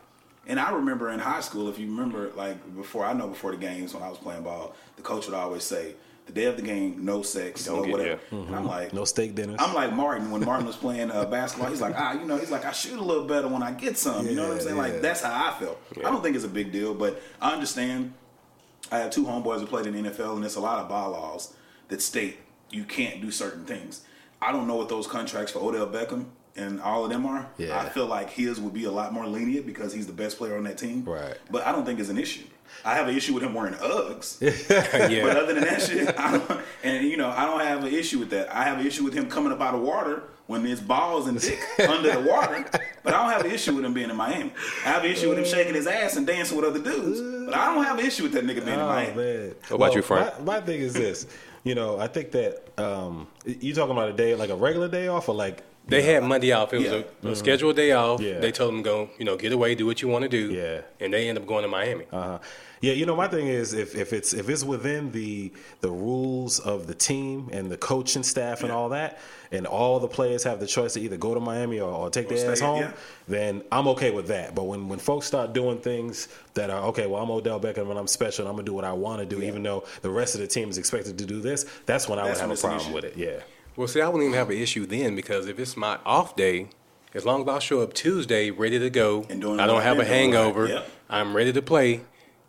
[0.48, 3.58] And I remember in high school, if you remember, like before, I know before the
[3.58, 6.62] games when I was playing ball, the coach would always say, "The day of the
[6.62, 8.38] game, no sex, Don't no get- whatever." yeah.
[8.39, 9.58] And I'm like, No steak dinners.
[9.60, 11.70] I'm like Martin when Martin was playing uh, basketball.
[11.70, 13.98] He's like, ah, you know, he's like, I shoot a little better when I get
[13.98, 14.27] some.
[14.27, 14.75] you know what I'm saying?
[14.75, 14.82] yeah.
[14.82, 15.80] Like that's how I felt.
[15.98, 18.13] I don't think it's a big deal, but I understand.
[18.92, 21.53] I have two homeboys who played in the NFL, and there's a lot of bylaws
[21.88, 22.38] that state
[22.70, 24.01] you can't do certain things.
[24.42, 26.25] I don't know what those contracts for Odell Beckham
[26.56, 27.48] and all of them are.
[27.58, 27.80] Yeah.
[27.80, 30.58] I feel like his would be a lot more lenient because he's the best player
[30.58, 31.03] on that team.
[31.06, 31.38] Right.
[31.50, 32.44] But I don't think it's an issue.
[32.86, 34.41] I have an issue with him wearing Uggs.
[35.10, 35.24] yeah.
[35.25, 38.20] But other than that shit, I don't, and you know, I don't have an issue
[38.20, 38.53] with that.
[38.53, 41.39] I have an issue with him coming up out of water when there's balls and
[41.39, 42.65] dick under the water.
[43.03, 44.51] But I don't have an issue with him being in Miami.
[44.86, 47.22] I have an issue with him shaking his ass and dancing with other dudes.
[47.46, 49.15] But I don't have an issue with that nigga being in Oh Miami.
[49.15, 49.55] man!
[49.70, 50.39] What about you, Frank?
[50.39, 51.27] My, my thing is this.
[51.63, 55.08] You know, I think that um, you talking about a day like a regular day
[55.08, 56.74] off or like They had Monday off.
[56.74, 57.02] It was Yeah.
[57.24, 58.22] a, a scheduled day off.
[58.22, 58.39] Yeah.
[58.39, 60.52] They told them go, you know, get away, do what you want to do.
[60.52, 60.82] Yeah.
[61.00, 62.06] And they end up going to Miami.
[62.12, 62.39] Uh-huh.
[62.80, 66.60] Yeah, you know, my thing is if, if it's if it's within the the rules
[66.60, 69.19] of the team and the coaching staff and all that,
[69.54, 72.30] and all the players have the choice to either go to Miami or, or take
[72.30, 72.91] Or their ass home, yeah.
[73.30, 74.54] then I'm okay with that.
[74.54, 77.98] But when when folks start doing things that are okay, well, I'm Odell Beckham and
[77.98, 80.36] I'm special, and I'm gonna do what I want to do, even though the rest
[80.36, 81.65] of the team is expected to do this.
[81.86, 83.15] That's when I That's would have a problem with it.
[83.15, 83.39] Yeah.
[83.76, 86.68] Well, see, I wouldn't even have an issue then because if it's my off day,
[87.14, 89.98] as long as I show up Tuesday ready to go, And doing I don't I've
[89.98, 90.08] a been doing, right?
[90.08, 90.90] hangover, Yep.
[91.10, 92.02] I'm ready to play.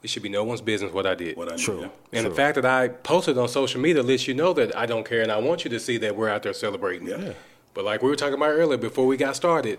[0.02, 1.36] It should be no one's business what I did.
[1.36, 1.76] What I True.
[1.76, 1.90] knew.
[2.12, 2.28] and True.
[2.28, 5.22] the fact that I posted on social media lets you know that I don't care
[5.22, 7.08] and I want you to see that we're out there celebrating.
[7.08, 7.16] Yeah.
[7.18, 7.32] Yeah.
[7.72, 9.78] But like we were talking about earlier before we got started,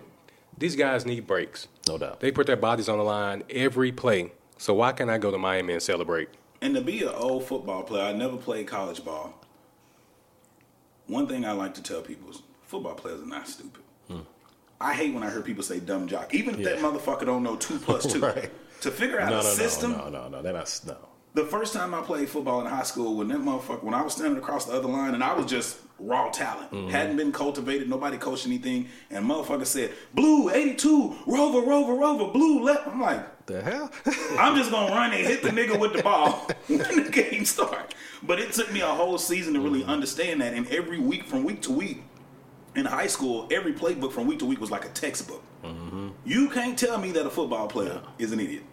[0.58, 1.68] these guys need breaks.
[1.88, 2.22] No doubt.
[2.22, 4.32] They put their bodies on the line every play.
[4.58, 6.30] So why can't I go to Miami and celebrate?
[6.62, 9.34] And to be an old football player, I never played college ball.
[11.08, 13.82] One thing I like to tell people is football players are not stupid.
[14.82, 16.34] I hate when I hear people say dumb jock.
[16.34, 16.86] Even if that Hmm.
[16.86, 18.20] Motherfucker don't know two plus two.
[18.22, 18.52] Right.
[18.82, 20.41] To figure out No, a no, system, no, no, no, no.
[20.41, 20.82] They're not.
[20.86, 20.98] No.
[21.34, 24.13] the first time I played football in high school, when that motherfucker, when I was
[24.13, 26.89] standing across the other line and I was just raw talent, Mm-hmm.
[26.89, 32.32] hadn't been cultivated, nobody coached anything, and motherfucker said, "Blue eighty two, rover, rover, rover,
[32.34, 33.92] blue left." I'm like, The hell?
[34.40, 37.94] I'm just gonna run and hit the nigga with the ball when the game start.
[38.24, 39.92] But it took me a whole season to really mm-hmm.
[39.92, 40.54] understand that.
[40.54, 42.04] And every week, from week to week,
[42.76, 45.44] in high school, every playbook from week to week was like a textbook.
[45.64, 46.10] Mm-hmm.
[46.26, 48.64] You can't tell me that a football player is an idiot.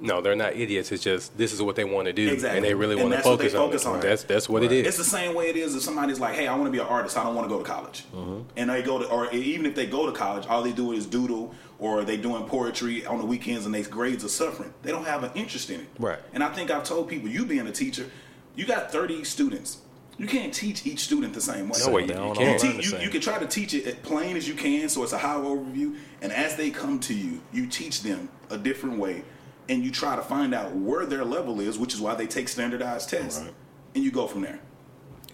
[0.00, 0.92] No, they're not idiots.
[0.92, 2.58] It's just this is what they want to do, Exactly.
[2.58, 3.96] and they really want to that's what they focus, on, it.
[3.96, 4.02] on.
[4.02, 4.86] That's that's what it is.
[4.86, 6.86] It's the same way it is if somebody's like, "Hey, I want to be an
[6.86, 7.16] artist.
[7.16, 8.42] I don't want to go to college," mm-hmm.
[8.56, 11.06] and they go to, or even if they go to college, all they do is
[11.06, 14.72] doodle, or they doing poetry on the weekends, and their grades are suffering.
[14.82, 15.86] They don't have an interest in it.
[15.98, 16.18] Right.
[16.32, 18.10] And I think I've told people, you being a teacher,
[18.54, 19.78] you got thirty students.
[20.18, 21.78] You can't teach each student the same way.
[21.84, 22.62] No way, They you can't.
[22.62, 25.02] You, te- you, you can try to teach it as plain as you can, so
[25.02, 25.96] it's a high overview.
[26.22, 29.24] And as they come to you, you teach them a different way,
[29.68, 32.48] and you try to find out where their level is, which is why they take
[32.48, 33.44] standardized tests,
[33.94, 34.58] and you go from there.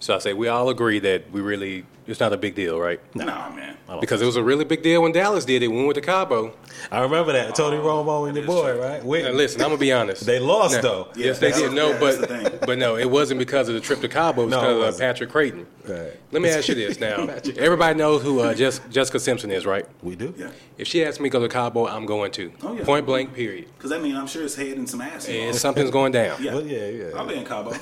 [0.01, 2.99] so I say we all agree that we really it's not a big deal, right?
[3.15, 3.77] Nah, man.
[3.99, 6.01] Because it was a really big deal when Dallas did it when we went to
[6.01, 6.53] Cabo.
[6.91, 8.81] I remember that Tony Romo and that the boy, true.
[8.81, 9.03] right?
[9.05, 10.25] Wait, Now, listen, I'm gonna be honest.
[10.25, 11.07] They lost Now, though.
[11.15, 11.73] Yeah, yes, they did.
[11.73, 14.43] No, yeah, but but no, it wasn't because of the trip to Cabo.
[14.43, 14.99] It was No, it because of wasn't.
[15.01, 15.67] Patrick Crayton.
[15.87, 16.19] Right.
[16.31, 17.27] Let me ask you this now.
[17.57, 19.85] Everybody knows who uh, Jess, Jessica Simpson is, right?
[20.01, 20.33] We do.
[20.37, 20.49] Yeah.
[20.79, 22.51] If she asks me to go to Cabo, I'm going to.
[22.63, 22.83] Oh, yeah.
[22.83, 23.67] Point blank, period.
[23.77, 25.27] Because I mean, I'm sure it's head and some ass.
[25.27, 25.59] And involved.
[25.59, 26.41] something's going down.
[26.41, 26.53] yeah.
[26.55, 27.05] Well, yeah, yeah.
[27.15, 27.73] I'll be in Cabo.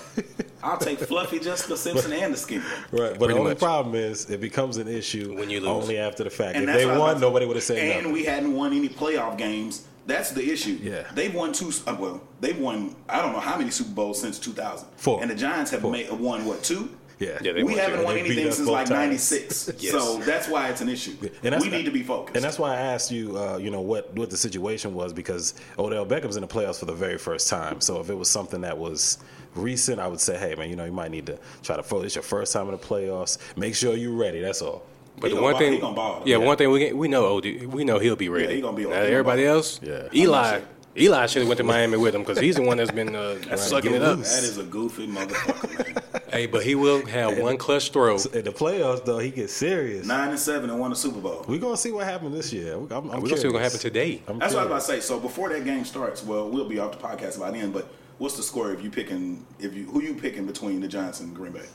[0.63, 2.63] I'll take Fluffy Jessica Simpson and the skinny.
[2.91, 3.59] Right, but the only much.
[3.59, 5.69] problem is it becomes an issue When you lose.
[5.69, 6.55] only after the fact.
[6.57, 8.11] And if they what I was won, to- nobody would have said And nothing.
[8.11, 10.77] we hadn't won any playoff games That's the issue.
[10.81, 11.03] Yeah.
[11.13, 11.71] they've won two.
[11.87, 12.95] Uh, well, they've won.
[13.07, 14.87] I don't know how many Super Bowls since 2000.
[14.97, 15.21] Four.
[15.21, 15.91] And the Giants have Four.
[15.91, 16.89] made, won what two?
[17.19, 18.05] Yeah, Yeah, they we won haven't two.
[18.05, 19.69] won They anything since like '96.
[19.79, 19.91] Yes.
[19.91, 21.15] So that's why it's an issue.
[21.43, 22.35] And we need to be focused.
[22.35, 25.53] And that's why I asked you, uh, you know, what what the situation was because
[25.77, 27.79] Odell Beckham's in the playoffs for the very first time.
[27.79, 29.19] So if it was something that was
[29.55, 32.07] recent, I would say, hey man, you know, you might need to try to focus.
[32.07, 33.37] It's your first time in the playoffs.
[33.57, 34.41] Make sure you're ready.
[34.41, 34.83] That's all.
[35.19, 36.45] But He the one ball- thing, ball, yeah, yeah.
[36.45, 38.45] one thing we get- we know OD, we know he'll be ready.
[38.47, 40.07] Yeah, he gonna be- Now, he gonna everybody else, Yeah.
[40.13, 40.61] Eli,
[40.97, 43.35] Eli should have went to Miami with him because he's the one that's been uh,
[43.57, 44.19] sucking it up.
[44.19, 45.95] That is a goofy motherfucker, man.
[46.31, 48.15] Hey, but he will have one clutch throw.
[48.15, 50.07] In the playoffs, though, he gets serious.
[50.07, 51.43] Nine and seven and won a Super Bowl.
[51.45, 52.75] We're gonna see what happens this year.
[52.75, 54.21] I'm, I'm We're gonna see what's gonna happen today.
[54.29, 55.05] I'm That's what I was about to say.
[55.05, 57.73] So before that game starts, well, we'll be off the podcast by then.
[57.73, 57.89] But
[58.21, 61.35] what's the score if you picking if you who you picking between the Giants and
[61.35, 61.65] Green Bay?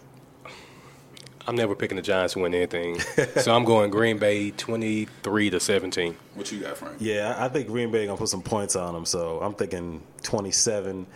[1.48, 2.98] I'm never picking the Giants to win anything,
[3.36, 6.16] so I'm going Green Bay 23 to 17.
[6.34, 6.96] What you got, Frank?
[6.98, 9.04] Yeah, I think Green Bay gonna put some points on them.
[9.04, 11.06] So I'm thinking 27,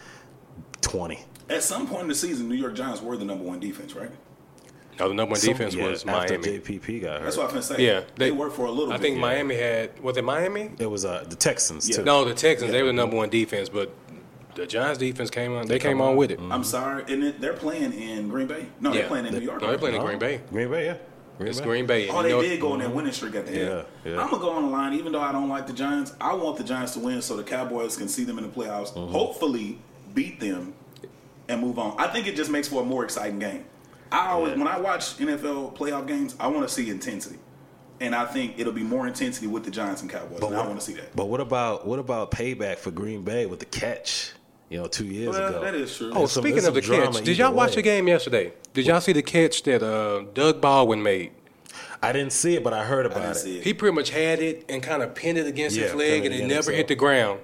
[0.83, 1.25] 20.
[1.49, 4.11] At some point in the season, New York Giants were the number one defense, right?
[5.01, 7.25] No, the number one Some- defense yeah, was after JPP got hurt.
[7.25, 7.85] That's what I'm gonna say.
[7.85, 8.95] Yeah, they, worked for a little bit.
[8.95, 9.03] I bit.
[9.03, 9.21] think yeah.
[9.23, 10.71] Miami had was it Miami?
[10.79, 11.97] It was uh, the Texans Yeah.
[11.97, 12.05] too.
[12.05, 12.71] No, the Texans.
[12.71, 13.93] They were the number one defense, but
[14.55, 15.67] the Giants defense came on.
[15.67, 16.17] They, came on on.
[16.17, 16.41] with it.
[16.41, 18.67] I'm sorry, and it, they're playing in Green Bay.
[18.81, 19.61] No, they're playing in New York.
[19.63, 20.41] No, they're playing in Green Bay.
[20.51, 20.97] Green Bay, yeah.
[21.39, 21.65] Green It's Bay.
[21.67, 22.09] Green Bay.
[22.09, 23.85] Oh, they know- did go on that winning streak at the end.
[24.05, 24.21] Yeah, yeah.
[24.23, 26.13] I'm gonna go on the line, even though I don't like the Giants.
[26.21, 28.93] I want the Giants to win so the Cowboys can see them in the playoffs.
[28.93, 29.11] Mm-hmm.
[29.13, 29.79] Hopefully,
[30.13, 30.75] beat them
[31.49, 31.95] and move on.
[31.99, 33.65] I think it just makes for a more exciting game.
[34.13, 34.59] I always, Yeah.
[34.59, 37.39] when I watch NFL playoff games, I want to see intensity,
[38.01, 40.43] and I think it'll be more intensity with the Giants and Cowboys.
[40.43, 41.15] and I want to see that.
[41.17, 44.33] But what about what about payback for Green Bay with the catch?
[44.71, 45.39] You know, two years ago.
[45.47, 45.61] Well, ago.
[45.65, 46.11] that is true.
[46.15, 47.77] Oh, There's some- speaking of the catch, did y'all watch way.
[47.77, 48.53] the game yesterday?
[48.73, 51.33] Did y'all see the catch that uh, Doug Baldwin made?
[52.03, 53.41] I didn't see it, but I heard I about didn't it.
[53.41, 53.65] see it.
[53.65, 56.33] He pretty much had it and kind of pinned it against Yeah, his leg, and
[56.35, 56.77] it never himself.
[56.77, 57.41] hit the ground.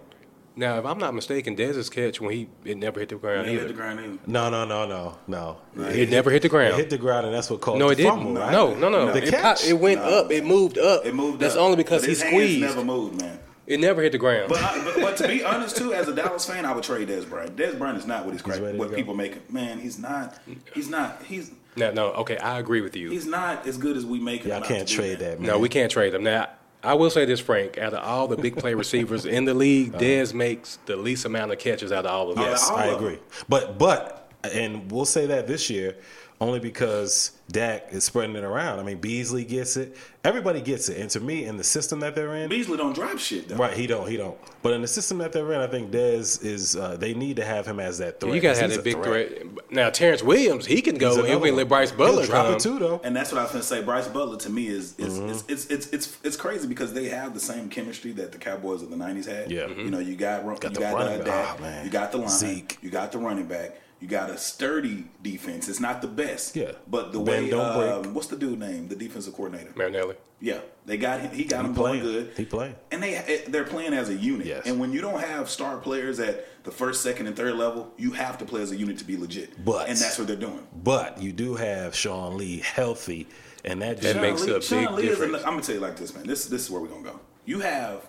[0.58, 3.54] Now, if I'm not mistaken, Dez's catch when he it never hit the ground They
[3.54, 4.18] hit the ground either.
[4.26, 5.58] No, no, no, no, no.
[5.88, 6.74] It never hit the ground.
[6.74, 8.18] It hit the ground, and that's what caused no, it the didn't.
[8.20, 8.52] fumble, right?
[8.52, 9.12] No, no, no.
[9.12, 9.60] The it, catch?
[9.62, 10.20] pop- it went No.
[10.20, 10.30] up.
[10.32, 11.04] It moved up.
[11.04, 11.40] It moved.
[11.40, 11.60] That's up.
[11.60, 12.60] only because But he his hands squeezed.
[12.62, 13.38] Never moved, man.
[13.66, 14.48] It never hit the ground.
[14.48, 17.08] But, I, but, but to be honest, too, as a Dallas fan, I would trade
[17.08, 17.56] Dez Bryant.
[17.56, 18.76] Dez Bryant is not what he's, ready cracked.
[18.78, 18.96] What go?
[18.96, 19.42] people make him.
[19.50, 20.38] Man, he's not.
[20.74, 21.22] He's not.
[21.24, 22.06] He's no, no.
[22.12, 23.10] Okay, I agree with you.
[23.10, 24.50] he's not as good as we make him.
[24.50, 25.30] Y'all can't trade man.
[25.30, 25.48] that, man.
[25.48, 26.22] No, we can't trade them.
[26.24, 26.48] Now,
[26.82, 27.76] I will say this, Frank.
[27.76, 30.02] Out of all the big play receivers in the league, Uh-huh.
[30.02, 32.44] Dez makes the least amount of catches out of all of them.
[32.44, 33.18] Yes, all I of agree.
[33.48, 35.96] But but and we'll say that this year
[36.38, 38.78] only because Dak is spreading it around.
[38.78, 39.96] I mean, Beasley gets it.
[40.22, 40.98] Everybody gets it.
[41.00, 43.56] And to me, in the system that they're in, Beasley don't drop shit though.
[43.56, 43.72] right?
[43.74, 44.06] He don't.
[44.08, 44.36] He don't.
[44.62, 46.76] But in the system that they're in, I think Dez is.
[46.76, 48.34] Uh, they need to have him as that threat.
[48.34, 49.70] You got to 'cause have that a big threat.
[49.72, 51.58] Now, Terrance Williams, he can go another and we one.
[51.58, 52.54] let Bryce He'll Butler drop come.
[52.56, 53.00] it too, though.
[53.04, 53.82] And that's what I was gonna say.
[53.82, 55.30] Brice Butler to me is is Mm-hmm.
[55.30, 58.82] it's, it's it's it's it's crazy because they have the same chemistry that the Cowboys
[58.82, 59.50] of the '90s had.
[59.50, 59.68] Yeah.
[59.68, 61.46] you know, you got run- Got you the got running uh, back.
[61.46, 61.84] Dak, Oh, man.
[61.84, 62.78] you got the line, Zeke.
[62.82, 65.68] you got the running back, you got a sturdy defense.
[65.68, 66.72] It's not the best, Yeah.
[66.86, 68.88] but the Bend, way don't um, what's the dude name?
[68.88, 69.72] The defensive coordinator.
[69.74, 70.16] Marinelli.
[70.38, 71.30] Yeah, they got him.
[71.32, 72.02] He got He him playing.
[72.02, 72.32] good.
[72.36, 72.74] He playing.
[72.90, 74.46] and they they're playing as a unit.
[74.46, 74.66] Yes.
[74.66, 78.10] And when you don't have star players at the first, second, and third level, you
[78.12, 79.64] have to play as a unit to be legit.
[79.64, 80.66] But- and that's what they're doing.
[80.84, 83.28] But you do have Sean Lee healthy,
[83.64, 85.36] and that, That just makes Lee, a Sean big Lee is difference.
[85.44, 86.26] I'm gonna tell you like this, man.
[86.26, 87.18] This this is where we're gonna go.
[87.46, 88.06] You have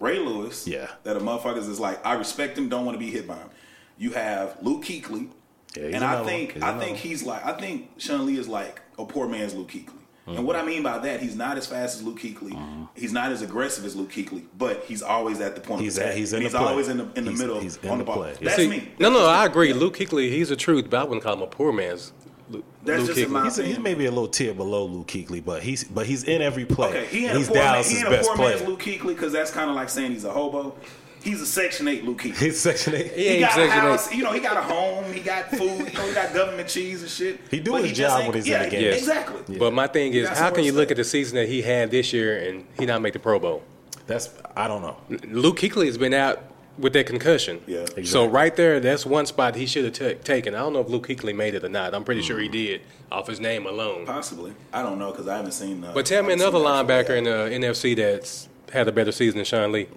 [0.00, 0.88] Ray Lewis, Yeah.
[1.04, 3.50] that a motherfuckers is like, I respect him, don't want to be hit by him.
[3.98, 5.28] You have Luke Kuechly,
[5.76, 6.62] Yeah, and I think one.
[6.62, 9.92] I think he's like I think Sean Lee is like a poor man's Luke Kuechly.
[10.26, 12.52] And what I mean by that, he's not as fast as Luke Kuechly.
[12.52, 12.86] Uh-huh.
[12.94, 15.80] He's not as aggressive as Luke Kuechly, but he's always at the point.
[15.80, 16.18] He's of at- attack.
[16.18, 16.66] he's in he's the play.
[16.66, 18.16] He's always in the in the He's- middle he's on the the ball.
[18.16, 18.34] play.
[18.42, 18.88] That's See, me.
[18.98, 19.68] No, That's no, I agree.
[19.70, 19.76] Yeah.
[19.76, 22.12] Luke Kuechly, he's the truth, but I wouldn't call him a poor man's
[22.50, 23.44] Luke, That's Luke just in my Kuechly.
[23.64, 26.66] he's, he's maybe a little tier below Luke Kuechly, but he's but he's in every
[26.66, 26.88] play.
[26.90, 28.56] Okay, he ain't he's a poor, man, Dallas' he ain't a best poor player.
[28.56, 30.74] man's Luke Kuechly because that's kind of like saying he's a hobo.
[31.22, 33.12] He's a Section Eight Luke He's section eight.
[33.12, 34.32] He He ain't got a Section house, you know.
[34.32, 35.12] He got a home.
[35.12, 35.60] He got food.
[35.60, 37.40] You know, he got government cheese and shit.
[37.50, 38.82] He do But his just job ain't- when he's in the game.
[38.82, 38.98] Yes.
[38.98, 39.58] Exactly.
[39.58, 42.12] But my thing is, how can you look at the season that he had this
[42.12, 43.62] year and he not make the Pro Bowl?
[44.06, 44.96] That's I don't know.
[45.28, 46.40] Luke Kuechly has been out
[46.78, 47.60] with that concussion.
[47.66, 47.78] Yeah.
[47.80, 48.04] Exactly.
[48.06, 50.54] So right there, that's one spot he should have ta- taken.
[50.54, 51.94] I don't know if Luke Kuechly made it or not.
[51.94, 54.06] I'm pretty sure he did off his name alone.
[54.06, 54.52] Possibly.
[54.72, 55.82] I don't know because I haven't seen.
[55.84, 58.92] Uh, But tell me another seen the actual linebacker in the NFC that's had a
[58.92, 59.88] better season than Sean Lee.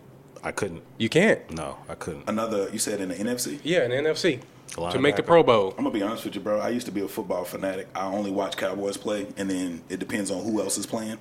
[0.43, 0.83] I couldn't.
[0.97, 1.49] You can't.
[1.51, 2.27] No, I couldn't.
[2.27, 2.69] Another.
[2.71, 3.59] You said in the NFC.
[3.63, 4.41] Yeah, in the NFC
[4.91, 5.69] to make the Pro Bowl.
[5.77, 6.59] I'm gonna be honest with you, bro.
[6.59, 7.87] I used to be a football fanatic.
[7.95, 11.19] I only watch Cowboys play, and then it depends on who else is playing.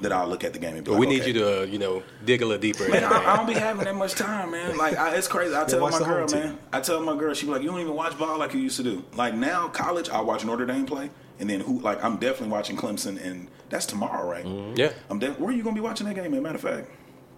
[0.00, 1.28] That I'll look at the game and be But like, we need okay.
[1.30, 2.88] you to, uh, you know, dig a little deeper.
[2.88, 4.76] Man, I, I don't be having that much time, man.
[4.76, 5.54] Like I, it's crazy.
[5.54, 6.40] I tell watch my girl, home team.
[6.40, 6.58] man.
[6.72, 8.78] I tell my girl, she be like, "You don't even watch ball like you used
[8.78, 11.78] to do." Like now, college, I watch Notre Dame play, and then who?
[11.78, 14.44] Like I'm definitely watching Clemson, and that's tomorrow, right?
[14.76, 14.90] Yeah.
[15.08, 16.32] I'm de- Where are you gonna be watching that game?
[16.34, 16.90] As a matter of fact,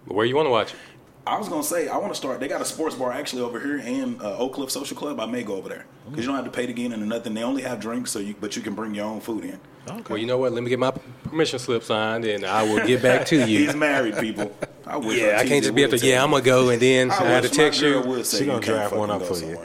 [0.05, 0.79] Where you want to watch it?
[1.27, 2.39] I was gonna say I want to start.
[2.39, 5.19] They got a sports bar actually over here in uh, Oak Cliff Social Club.
[5.19, 7.05] I may go over there because you don't have to pay to get in or
[7.05, 7.33] nothing.
[7.35, 9.59] They only have drinks, so you but you can bring your own food in.
[9.87, 10.03] Okay.
[10.09, 10.53] Well, you know what?
[10.53, 10.91] Let me get my
[11.23, 13.59] permission slip signed, and I will get back to you.
[13.65, 14.55] He's married, people.
[14.87, 16.09] I wish yeah, I can't just be up would there.
[16.09, 18.09] Yeah, I'm gonna go, and then I, I have to wish my text girl you.
[18.09, 19.59] would say She gonna draft one up go for you.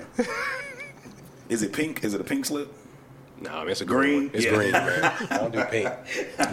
[1.49, 2.05] Is it pink?
[2.05, 2.73] Is it a pink slip?
[3.41, 4.29] No, man, it's a Green?
[4.29, 4.31] green.
[4.35, 4.55] It's Yeah.
[4.55, 5.05] green, man.
[5.31, 5.91] I don't do pink.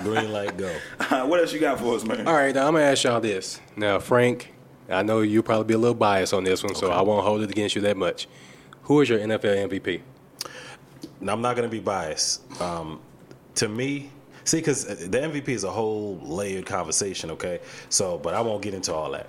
[0.03, 0.73] Green light, go.
[1.25, 2.27] what else you got for us, man?
[2.27, 3.59] All right, now I'm gonna ask y'all this.
[3.75, 4.53] Now, Frank,
[4.91, 7.41] I know you'll probably be a little biased on this one, so I won't hold
[7.41, 8.27] it against you that much.
[8.84, 10.01] Who is your NFL MVP?
[11.19, 12.41] Now, I'm not going to be biased.
[12.62, 12.99] Um,
[13.56, 14.12] to me,
[14.43, 17.60] see, because the MVP is a whole layered conversation, okay?
[17.89, 19.27] So, but I won't get into all that.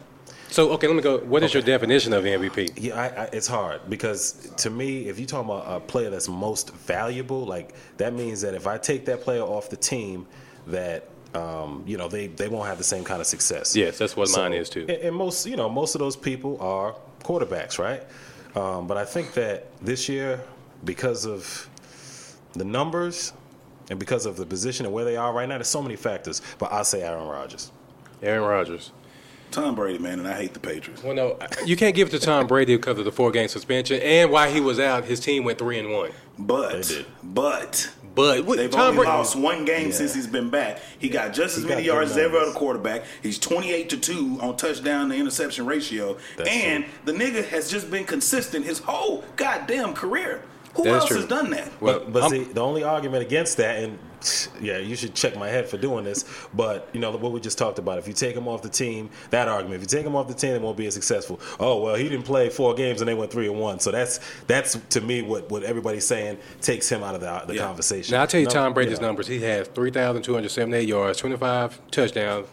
[0.49, 1.19] So, okay, let me go.
[1.19, 2.73] What is your definition of MVP?
[2.77, 6.29] Yeah, I, I, it's hard because to me, if you talk about a player that's
[6.29, 10.27] most valuable, like that means that if I take that player off the team,
[10.67, 13.75] that um, you know they they won't have the same kind of success.
[13.77, 14.81] Yes, that's what So- mine is too.
[14.83, 18.03] And, and most you know most of those people are quarterbacks, right?
[18.57, 20.41] Um, but I think that this year,
[20.85, 21.69] because of
[22.53, 23.33] the numbers
[23.89, 26.43] and because of the position and where they are right now, there's so many factors.
[26.59, 27.73] But I'll say Aaron Rodgers.
[28.23, 28.91] Aaron Rodgers.
[29.51, 31.03] Tom Brady, man, and I hate the Patriots.
[31.03, 34.01] Well, no, you can't give it to Tom Brady because of the four game suspension,
[34.03, 36.11] and while he was out, his team went three and one.
[36.39, 37.07] But They did.
[37.23, 39.95] but But what, they've Tom only Brady, lost one game Yeah.
[39.95, 40.81] since he's been back.
[40.99, 43.05] He got just as He many yards as good every other quarterback.
[43.23, 47.71] He's twenty eight to two on touchdown to interception ratio, That's and the nigga has
[47.71, 50.43] just been consistent his whole goddamn career.
[50.75, 51.17] Who That's else true.
[51.19, 51.71] has done that?
[51.83, 53.99] Well, But, but see, the only argument against that, and
[54.61, 56.25] yeah, you should check my head for doing this.
[56.55, 57.99] But you know what we just talked about.
[57.99, 59.83] If you take him off the team, that argument.
[59.83, 61.41] If you take him off the team, they won't be as successful.
[61.61, 63.81] Oh well, he didn't play four games and they went three and one.
[63.81, 67.57] So that's that's to me what what everybody's saying takes him out of the, the
[67.57, 67.67] Yeah.
[67.67, 68.15] conversation.
[68.15, 69.09] now I'll tell you No, Tom Brady's know.
[69.09, 69.27] numbers.
[69.27, 72.47] He has three thousand two hundred seventy eight yards, twenty five touchdowns.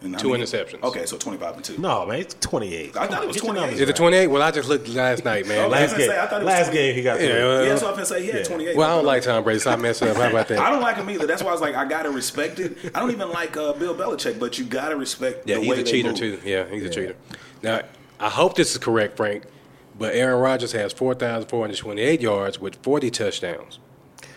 [0.00, 0.82] And I Two mean- interceptions.
[0.84, 1.76] Okay, so twenty five and two.
[1.78, 2.96] No, man, it's twenty eight.
[2.96, 3.72] I thought it was 28.
[3.72, 4.26] Is it twenty eight?
[4.28, 5.58] Well, I just looked last night, man.
[5.62, 5.68] Okay.
[5.68, 6.78] Last I was gonna game, say, I thought it was last 20.
[6.78, 7.26] game he got three.
[7.26, 8.20] Yeah, Yeah, well, that's what I'm gonna say.
[8.22, 8.42] He had Yeah.
[8.44, 8.76] twenty eight.
[8.76, 10.16] well, I don't like Tom Brady, so I messed up.
[10.16, 10.58] How about that?
[10.60, 11.26] I don't like him either.
[11.26, 12.76] That's why I was like, I gotta respect it.
[12.94, 15.56] I don't even like uh, Bill Belichick, but you gotta respect the player.
[15.56, 16.18] Yeah, the he's way a cheater move.
[16.18, 16.40] too.
[16.44, 17.16] Yeah, he's a cheater.
[17.62, 17.80] Now,
[18.20, 19.44] I hope this is correct, Frank.
[19.98, 23.80] But Aaron Rodgers has four thousand four hundred twenty-eight yards with forty touchdowns.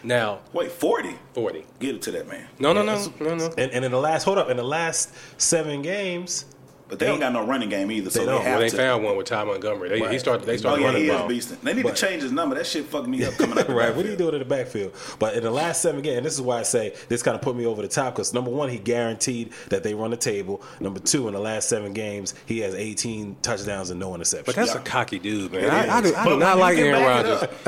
[0.03, 1.15] Now, Wait, forty?
[1.33, 1.65] forty.
[1.79, 2.47] Get it to that man.
[2.59, 3.53] No, no, no, no, no.
[3.57, 6.45] And, and in the last hold up, in the last seven games,
[6.91, 8.41] But they don't got no running game either, so They they, don't.
[8.43, 8.75] have Well, they to.
[8.75, 9.87] found one with Ty Montgomery.
[9.89, 10.19] They, He Right.
[10.19, 10.45] started.
[10.45, 11.61] They Oh yeah, running he the is beasting.
[11.61, 12.53] They need But- to change his number.
[12.55, 13.67] That shit fucked me up coming up.
[13.67, 13.95] the right?
[13.95, 14.91] What are you doing in the backfield?
[15.17, 17.41] But in the last seven games, and this is why I say this kind of
[17.41, 20.61] put me over the top because number one, he guaranteed that they run the table.
[20.81, 24.45] Number two, in the last seven games, he has 18 touchdowns and no interceptions.
[24.45, 24.81] But that's Yeah.
[24.81, 25.63] a cocky dude, man.
[25.63, 26.13] It I, I do.
[26.13, 27.49] I do not like Aaron Rodgers.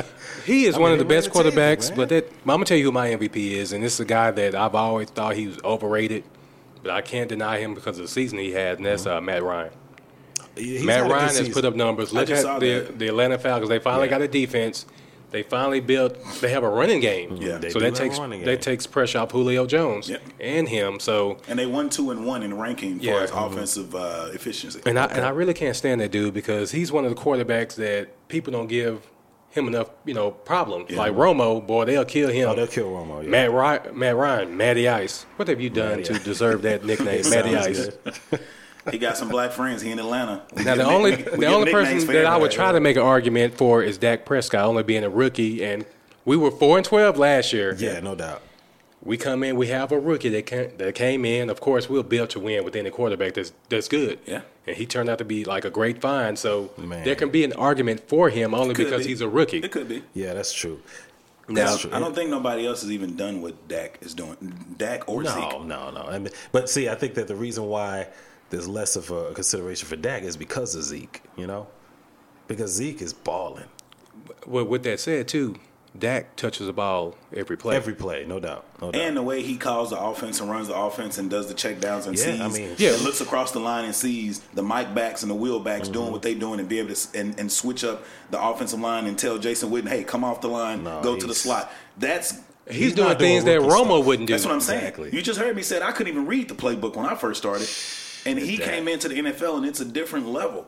[0.44, 2.46] He is I one mean, of the best ran the table, quarterbacks, but that I'm
[2.48, 5.08] gonna tell you who my MVP is, and this is a guy that I've always
[5.08, 6.22] thought he was overrated,
[6.84, 9.42] but I can't deny him because of the season he had, and that's uh, Matt
[9.42, 9.72] Ryan.
[10.56, 12.12] Matt had a good Ryan has put up numbers.
[12.12, 13.68] Look at the the Atlanta Falcons.
[13.68, 14.10] They finally Yeah.
[14.10, 14.86] got a defense.
[15.32, 16.16] They finally built.
[16.40, 17.36] They have a running game.
[17.40, 17.58] Yeah.
[17.58, 20.18] They so do that takes that takes pressure off Julio Jones Yeah.
[20.38, 21.00] and him.
[21.00, 23.22] So And they won two and one in ranking for Yeah.
[23.22, 23.46] his Mhm.
[23.52, 24.78] offensive uh, efficiency.
[24.86, 27.74] And I and I really can't stand that dude because he's one of the quarterbacks
[27.76, 29.00] that people don't give
[29.54, 30.90] him enough, you know, problems.
[30.90, 30.98] Yeah.
[30.98, 32.48] Like Romo, boy, they'll kill him.
[32.48, 33.22] Oh, they'll kill Romo.
[33.22, 33.28] Yeah.
[33.30, 35.24] Matt Ryan, Matt Ryan, Matty Ice.
[35.36, 36.24] What have you done Matty to Ice.
[36.24, 37.88] deserve that nickname, Matty Ice?
[38.90, 39.80] he got some black friends.
[39.80, 40.42] He in Atlanta.
[40.56, 42.96] We Now the only nick- the only person for that I would try to make
[42.96, 45.86] an argument for is Dak Prescott, only being a rookie, and
[46.24, 47.74] we were four and twelve last year.
[47.78, 48.42] Yeah, no doubt.
[49.04, 51.50] We come in, we have a rookie that came, that came in.
[51.50, 54.18] Of course, we'll build to win with any quarterback that's that's good.
[54.26, 54.42] Yeah.
[54.66, 56.38] and he turned out to be like a great find.
[56.38, 57.04] So Man.
[57.04, 59.08] there can be an argument for him only Could because be.
[59.10, 59.58] he's a rookie.
[59.58, 60.02] It could be.
[60.14, 60.80] Yeah, that's true.
[61.46, 61.90] Now, That's true.
[61.92, 64.74] I don't think nobody else has even done what Dak is doing.
[64.78, 65.64] Dak or No, Zeke.
[65.66, 66.02] no, no.
[66.08, 68.08] I mean, but see, I think that the reason why
[68.48, 71.20] there's less of a consideration for Dak is because of Zeke.
[71.36, 71.66] You know,
[72.48, 73.66] because Zeke is balling
[74.46, 75.56] well, with that said, too,
[75.96, 77.76] Dak touches the ball every play.
[77.76, 79.00] every play, no doubt, no doubt.
[79.00, 82.06] And the way he calls the offense and runs the offense and does the checkdowns
[82.08, 82.94] and Yeah, sees, I mean- yeah, Yeah.
[82.94, 85.92] and looks across the line and sees the Mike backs and the wheel backs Mm-hmm.
[85.92, 89.06] doing what they doing and be able to and, and switch up the offensive line
[89.06, 91.70] and tell Jason Witten, hey, come off the line, No, go to the slot.
[91.96, 92.32] That's
[92.68, 94.04] he's, He's doing not doing things that rookie Romo stuff.
[94.06, 94.34] wouldn't do.
[94.34, 94.80] that's what I'm saying.
[94.80, 95.10] Exactly.
[95.12, 97.68] You just heard me said I couldn't even read the playbook when I first started,
[98.26, 98.66] and he Dak.
[98.68, 100.66] came into the NFL and it's a different level.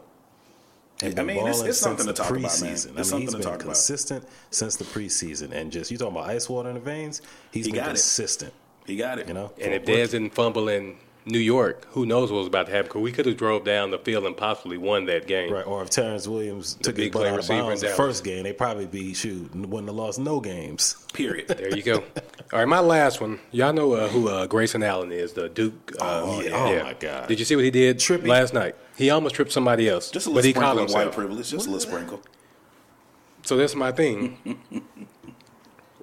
[1.01, 2.51] He's I been mean, it's, balling it's something to talk the about, man.
[2.51, 2.73] preseason.
[2.73, 3.65] It's I mean, something he's to been talk about.
[3.65, 7.21] consistent since the preseason, and just you talking about ice water in the veins.
[7.51, 7.91] He's He been got it.
[7.91, 8.53] consistent.
[8.87, 9.29] He got it.
[9.29, 12.67] You know, And if Dez didn't fumble in New York, who knows what was about
[12.67, 12.87] to happen?
[12.87, 15.53] Because we could have drove down the field and possibly won that game.
[15.53, 17.89] Right, or if Terrance Williams took his big butt play out of receiver bounds in
[17.91, 20.95] the first game, they probably be shoot wouldn't have lost no games.
[21.13, 21.49] Period.
[21.49, 21.97] There you go.
[22.53, 23.41] All right, my last one.
[23.51, 25.93] Y'all know uh, who uh, Grayson Allen is, the Duke.
[26.01, 26.51] Uh, Oh, yeah.
[26.55, 27.27] Oh, my God.
[27.27, 28.29] Did you see what he did Trippy.
[28.29, 28.77] last night?
[28.97, 31.51] He almost tripped somebody else, Just a but little he called sprinkle of white privilege.
[31.51, 32.23] Just a little sprinkle.
[33.43, 34.59] So that's my thing.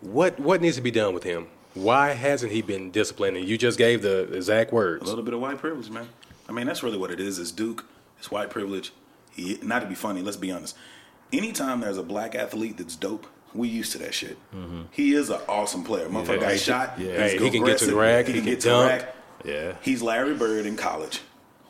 [0.01, 1.47] what what needs to be done with him?
[1.73, 3.35] Why hasn't he been disciplined?
[3.37, 5.03] And you just gave the exact words.
[5.03, 6.07] A little bit of white privilege, man.
[6.47, 7.39] I mean, that's really what it is.
[7.39, 7.85] It's Duke?
[8.19, 8.93] It's white privilege.
[9.31, 10.75] He, not to be funny, let's be honest.
[11.31, 13.25] Anytime there's a black athlete that's dope,
[13.55, 14.37] we used to that shit.
[14.53, 14.83] Mm-hmm.
[14.91, 16.07] He is an awesome player.
[16.09, 16.99] Motherfucker got Hey, shot.
[16.99, 17.23] yeah.
[17.23, 18.73] he's Hey, he can get to the rack, He he can can get to the
[18.75, 18.89] dunk.
[19.01, 19.15] rack.
[19.43, 19.75] Yeah.
[19.81, 21.21] He's Larry Bird in college.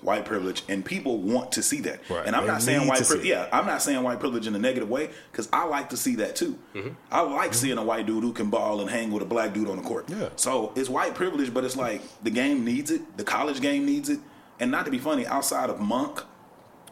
[0.03, 2.01] White privilege, and people want to see that.
[2.09, 2.25] Right.
[2.25, 3.29] And I'm They not saying white to see privilege.
[3.29, 6.15] Yeah, I'm not saying white privilege in a negative way because I like to see
[6.15, 6.59] that too.
[6.73, 6.89] Mm-hmm.
[7.11, 9.69] I like seeing a white dude who can ball and hang with a black dude
[9.69, 10.09] on the court.
[10.09, 10.29] Yeah.
[10.35, 13.17] So it's white privilege, but it's like the game needs it.
[13.17, 14.19] The college game needs it.
[14.59, 16.21] And not to be funny, outside of Monk,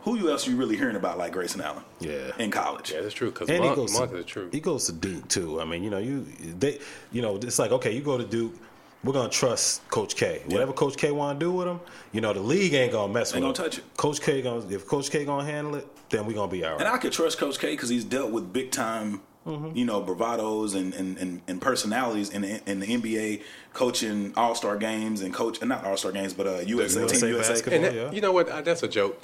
[0.01, 1.83] who you else you really hearing about like Grayson Allen?
[1.99, 2.31] Yeah.
[2.39, 2.91] In college.
[2.91, 3.29] Yeah, that's true.
[3.29, 4.49] Because And he Monk, goes Monk to, is true.
[4.51, 5.61] He goes to Duke too.
[5.61, 6.25] I mean, you know, you
[6.57, 6.79] they,
[7.11, 8.55] you know, it's like okay, you go to Duke.
[9.03, 10.43] We're gonna trust Coach K.
[10.47, 11.79] Whatever Coach K want to do with him,
[12.11, 13.71] you know, the league ain't gonna mess Ain't with gonna him.
[13.71, 13.97] touch it.
[13.97, 16.81] Coach K gonna if Coach K gonna handle it, then we gonna be all right.
[16.81, 19.75] And I could trust Coach K because he's dealt with big time, Mm-hmm.
[19.75, 23.41] you know, bravados and, and, and, and personalities in the, in the NBA,
[23.73, 27.19] coaching All Star games and coach, and not All Star games, but uh, USA, USA
[27.21, 27.53] Team USA.
[27.53, 27.73] basketball.
[27.73, 28.11] And that- yeah.
[28.11, 28.63] you know what?
[28.63, 29.19] That's a joke.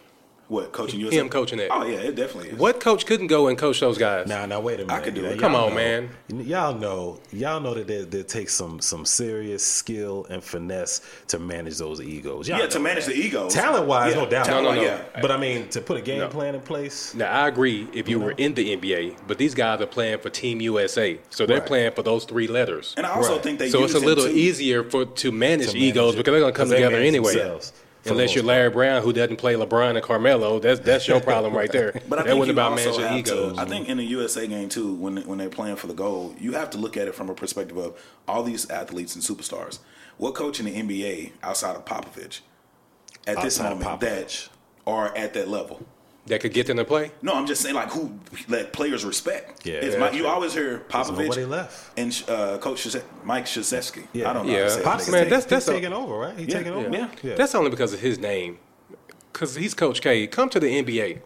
[0.49, 1.17] What coaching USA?
[1.17, 1.69] Him coaching that.
[1.71, 2.57] Oh yeah, it definitely is.
[2.57, 4.27] What coach couldn't go and coach those guys?
[4.27, 4.93] Now, now, wait a minute.
[4.93, 5.39] I could do Now, it.
[5.39, 6.09] Come on, know- man.
[6.29, 11.37] Y'all know, y'all know that it, there takes some some serious skill and finesse to
[11.39, 12.47] manage those egos.
[12.47, 13.15] Y'all Yeah, to manage that.
[13.15, 13.53] the egos.
[13.53, 14.47] talent wise, Yeah, no doubt.
[14.47, 14.81] No, no, no.
[14.81, 15.01] yeah.
[15.21, 16.27] But I mean, to put a game No.
[16.29, 17.13] plan in place.
[17.13, 20.29] Now I agree if you were in the NBA, but these guys are playing for
[20.29, 21.65] Team USA, so they're Right.
[21.67, 22.93] playing for those three letters.
[22.95, 23.43] And I also Right.
[23.43, 24.31] think they so use it's a little too.
[24.31, 26.17] easier for to manage to manage egos it.
[26.19, 27.33] because they're going to come together anyway.
[27.33, 28.43] themselves, for the Unless you're.
[28.43, 31.99] Larry Brown, who doesn't play LeBron and Carmelo, that's that's your problem right there.
[32.07, 33.55] But I that think wasn't about also managing have egos.
[33.55, 33.61] to.
[33.61, 36.53] I think in the USA game too, when when they're playing for the goal, you
[36.53, 39.79] have to look at it from a perspective of all these athletes and superstars.
[40.17, 42.41] What coach in the NBA outside of Popovich
[43.27, 44.49] at this Outside of moment that
[44.85, 45.85] are at that level?
[46.27, 47.11] That could get them to play.
[47.21, 49.65] No, I'm just saying like who let players respect.
[49.65, 49.73] Yeah.
[49.75, 50.17] It's Yeah, my- true.
[50.19, 51.99] you always hear There's Popovich nobody left.
[51.99, 54.07] and uh, Coach Krzyzewski- Mike Krzyzewski.
[54.13, 54.29] Yeah.
[54.29, 54.53] I don't know.
[54.53, 54.63] Yeah.
[54.65, 56.37] to say Pops, his man, that's- that's taking over, right?
[56.37, 56.89] He's Yeah, taking over.
[57.23, 57.35] yeah.
[57.35, 58.59] That's only because of his name.
[59.33, 60.27] Because he's Coach K.
[60.27, 61.19] Come to the NBA.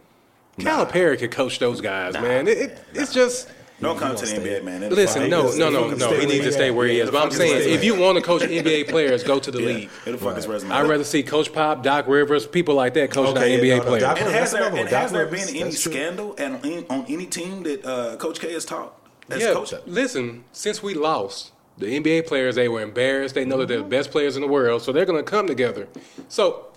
[0.60, 2.48] Calipari could coach those guys, man.
[2.48, 3.48] It, it, it's just
[3.82, 4.38] Don't come to the stay.
[4.38, 4.84] NBA, man.
[4.84, 5.22] It'll listen.
[5.24, 6.13] fuck- No, no, no, no.
[6.20, 7.10] He needs to stay where he is.
[7.10, 9.89] But I'm saying, if you want to coach NBA players, go to the Yeah, league.
[10.06, 10.72] it'll fuck his resume.
[10.72, 13.84] I'd rather see Coach Pop, Doc Rivers, people like that coaching Okay, yeah, NBA no,
[13.84, 14.04] no, players.
[14.04, 17.26] Doc And has there, and has there been any that's scandal and on, on any
[17.26, 18.94] team that uh, Coach K has taught?
[19.30, 19.74] As yeah, coach?
[19.88, 20.44] listen.
[20.52, 23.34] Since we lost, the NBA players they were embarrassed.
[23.34, 25.48] They know that they're the best players in the world, so they're going to come
[25.48, 25.88] together.
[26.28, 26.67] So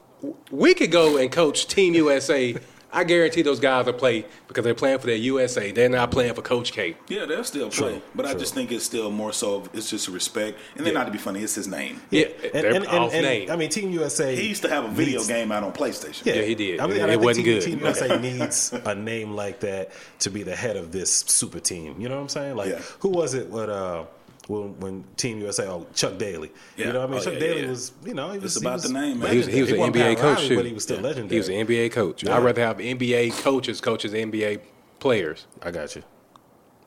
[0.51, 2.55] we could go and coach Team USA.
[2.95, 5.73] I guarantee those guys will play because they're playing for their USA.
[5.73, 6.97] They're not playing for Coach K.
[7.09, 9.57] Yeah, they'll still play, True, but I just think it's still more so.
[9.57, 12.01] of- It's just respect, and then not to be funny, it's his name.
[12.11, 13.43] Yeah, And, they're and, off and, name.
[13.43, 14.35] and, I mean, Team USA.
[14.37, 16.25] He used to have a video needs- game out on PlayStation.
[16.25, 16.81] Yeah, he did.
[16.81, 17.63] I mean, It- I it wasn't Team, good.
[17.65, 21.97] Team USA needs a name like that to be the head of this super team.
[22.01, 22.57] You know what I'm saying?
[22.57, 22.81] Like, Yeah.
[23.01, 23.49] who was it?
[23.49, 24.05] What uh,
[24.49, 25.67] when, when Team USA?
[25.69, 26.53] Oh, Chuck Daly.
[26.77, 26.87] Yeah.
[26.87, 27.21] You know what I mean?
[27.21, 27.69] Oh, Chuck yeah, Daly yeah.
[27.69, 29.31] was, you know, he was It's about he was the name, man.
[29.31, 30.57] He was, he was an NBA Pat coach Riley, too.
[30.57, 31.29] but he was still legendary.
[31.29, 32.23] He was an NBA coach.
[32.23, 32.37] Yeah.
[32.37, 34.61] I'd rather have NBA coaches coaches NBA
[34.99, 35.47] players.
[35.63, 36.03] I got you.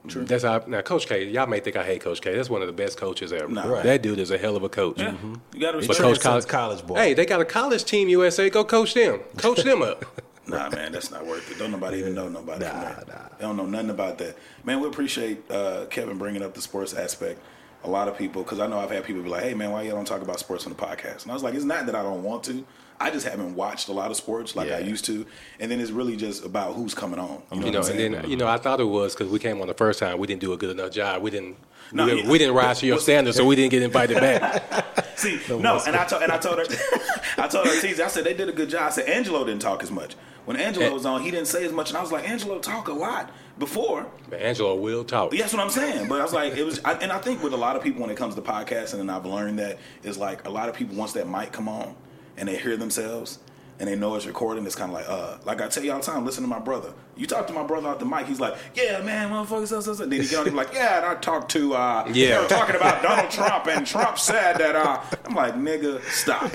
[0.08, 0.24] True.
[0.24, 1.26] That's how now Coach K.
[1.26, 2.34] Y'all may think I hate Coach K.
[2.34, 3.48] That's one of the best coaches ever.
[3.50, 3.68] Nah.
[3.68, 3.84] Right.
[3.84, 5.00] That dude is a hell of a coach.
[5.00, 5.12] Yeah.
[5.12, 5.34] Mm-hmm.
[5.54, 6.00] You got to But respect.
[6.00, 6.98] Coach college, college ball.
[6.98, 8.50] Hey, they got a college team USA.
[8.50, 9.20] Go coach them.
[9.38, 10.06] Coach them up.
[10.48, 11.60] Nah, man, that's not worth it.
[11.60, 13.30] Don't nobody even know nobody from there.
[13.38, 14.38] They don't know nothing about that.
[14.64, 17.40] Man, we appreciate uh, Kevin bringing up the sports aspect.
[17.84, 19.84] A lot of people, because I know I've had people be like, "Hey, man, why
[19.84, 21.96] y'all don't talk about sports on the podcast?" And I was like, "It's not that
[21.96, 22.66] I don't want to.
[23.00, 25.26] I just haven't watched a lot of sports like I used to,
[25.60, 27.44] and then it's really just about who's coming on.
[27.52, 29.62] You know, You know, and then you know I thought it was because we came
[29.62, 30.18] on the first time.
[30.18, 31.22] We didn't do a good enough job.
[31.22, 31.58] We didn't.
[31.92, 32.30] No, we, yeah.
[32.30, 34.98] we didn't rise to your standards, so we didn't get invited back.
[35.18, 36.66] See, no, and I told and I told her,
[37.38, 38.88] I told her, I said they did a good job.
[38.88, 40.16] I said Angelo didn't talk as much.
[40.48, 42.88] When Angelo was on, he didn't say as much, and I was like, Angelo talk
[42.88, 44.08] a lot before.
[44.30, 45.32] But Angelo will talk.
[45.32, 46.08] That's what I'm saying.
[46.08, 48.00] But I was like, it was, I, and I think with a lot of people
[48.00, 50.96] when it comes to podcasting, and I've learned that is like a lot of people
[50.96, 51.94] once that mic come on
[52.38, 53.40] and they hear themselves
[53.78, 56.00] and they know it's recording, it's kind of like, uh, like I tell you all
[56.00, 56.94] the time, listen to my brother.
[57.18, 59.94] You talk to my brother out the mic, he's like, yeah, man, motherfucker, so, so,
[59.94, 60.06] so.
[60.06, 62.36] Then he get on, he's like, yeah, and I talked to, uh, Yeah.
[62.38, 66.52] they were talking about Donald Trump, and Trump said that, uh, I'm like, nigga, stop.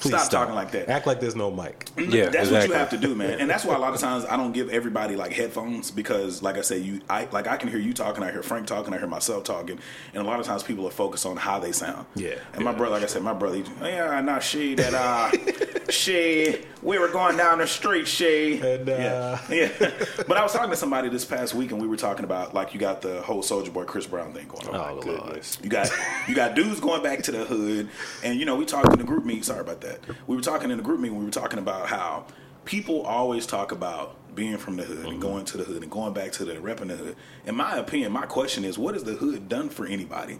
[0.00, 0.88] Please stop, talking like that.
[0.88, 1.86] Act like there's no mic.
[1.96, 3.40] Yeah, that's what you have to do, man.
[3.40, 6.56] And that's why a lot of times I don't give everybody like headphones because, like
[6.56, 8.98] I say, you, I like I can hear you talking, I hear Frank talking, I
[8.98, 9.78] hear myself talking,
[10.14, 12.06] and a lot of times people are focused on how they sound.
[12.14, 12.36] Yeah.
[12.54, 16.64] And my brother, like I said, my brother, he, yeah, not she that uh, she
[16.82, 18.60] we were going down the street, she.
[18.60, 19.97] And, uh, yeah, yeah.
[20.26, 22.74] But I was talking to somebody this past week, and we were talking about like
[22.74, 24.98] you got the whole Soulja Boy Chris Brown thing going on.
[24.98, 25.58] Oh, goodness.
[25.62, 25.90] You got
[26.26, 27.88] you got dudes going back to the hood,
[28.22, 29.42] and you know we talked in the GroupMe.
[29.44, 30.00] Sorry about that.
[30.26, 31.18] We were talking in the group meeting.
[31.18, 32.26] We were talking about how
[32.64, 35.20] people always talk about being from the hood and mm-hmm.
[35.20, 37.16] going to the hood and going back to the repping the hood.
[37.46, 40.38] In my opinion, my question is, what has the hood done for anybody?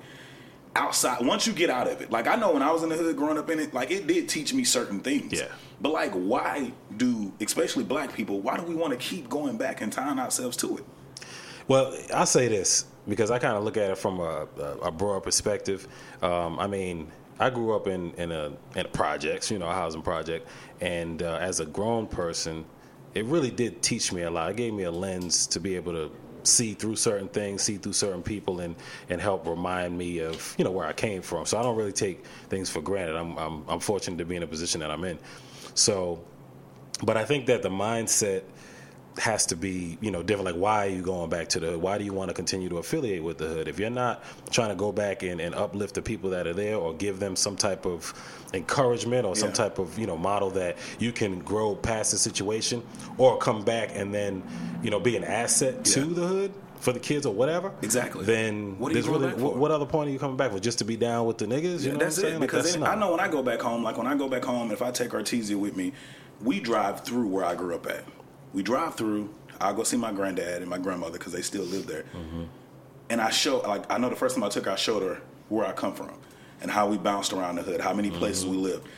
[0.78, 2.94] Outside, once you get out of it, like I know when I was in the
[2.94, 5.32] hood growing up in it, like it did teach me certain things.
[5.32, 5.48] Yeah.
[5.80, 9.80] But like, why do, especially black people, why do we want to keep going back
[9.80, 10.84] and tying ourselves to it?
[11.66, 14.46] Well, I say this because I kind of look at it from a,
[14.82, 15.88] a, broad perspective.
[16.22, 17.10] Um, I mean,
[17.40, 20.48] I grew up in in a in a projects, you know, a housing project,
[20.80, 22.64] and uh, as a grown person,
[23.14, 24.50] it really did teach me a lot.
[24.50, 26.12] It gave me a lens to be able to
[26.48, 28.74] see through certain things, see through certain people, and
[29.08, 31.46] and help remind me of you know where I came from.
[31.46, 33.16] So I don't really take things for granted.
[33.16, 35.18] I'm I'm, I'm fortunate to be in a position that I'm in.
[35.74, 36.20] So,
[37.04, 38.42] but I think that the mindset
[39.18, 41.82] has to be you know different like why are you going back to the hood
[41.82, 44.68] why do you want to continue to affiliate with the hood if you're not trying
[44.68, 47.56] to go back and, and uplift the people that are there or give them some
[47.56, 48.12] type of
[48.54, 49.54] encouragement or some Yeah.
[49.54, 52.82] type of you know model that you can grow past the situation
[53.18, 54.42] or come back and then
[54.82, 58.24] you know be an asset to the hood for the kids or whatever Exactly.
[58.24, 59.54] then What are you really what, for?
[59.58, 61.84] what other point are you coming back for just to be down with the niggas
[61.84, 62.30] you know that's what I'm it.
[62.30, 64.14] saying Like, Because that's not- I know when I go back home, like when I
[64.14, 65.92] go back home, if I take Artesia with me,
[66.40, 68.04] we drive through where I grew up at.
[68.52, 69.34] We drive through.
[69.60, 72.04] I'll go see my granddad and my grandmother because they still live there.
[72.16, 72.44] Mm-hmm.
[73.10, 75.20] And I show, like, I know the first time I took, her, I showed her
[75.48, 76.12] where I come from
[76.60, 78.52] and how we bounced around the hood, how many places Mm-hmm.
[78.52, 78.88] we lived.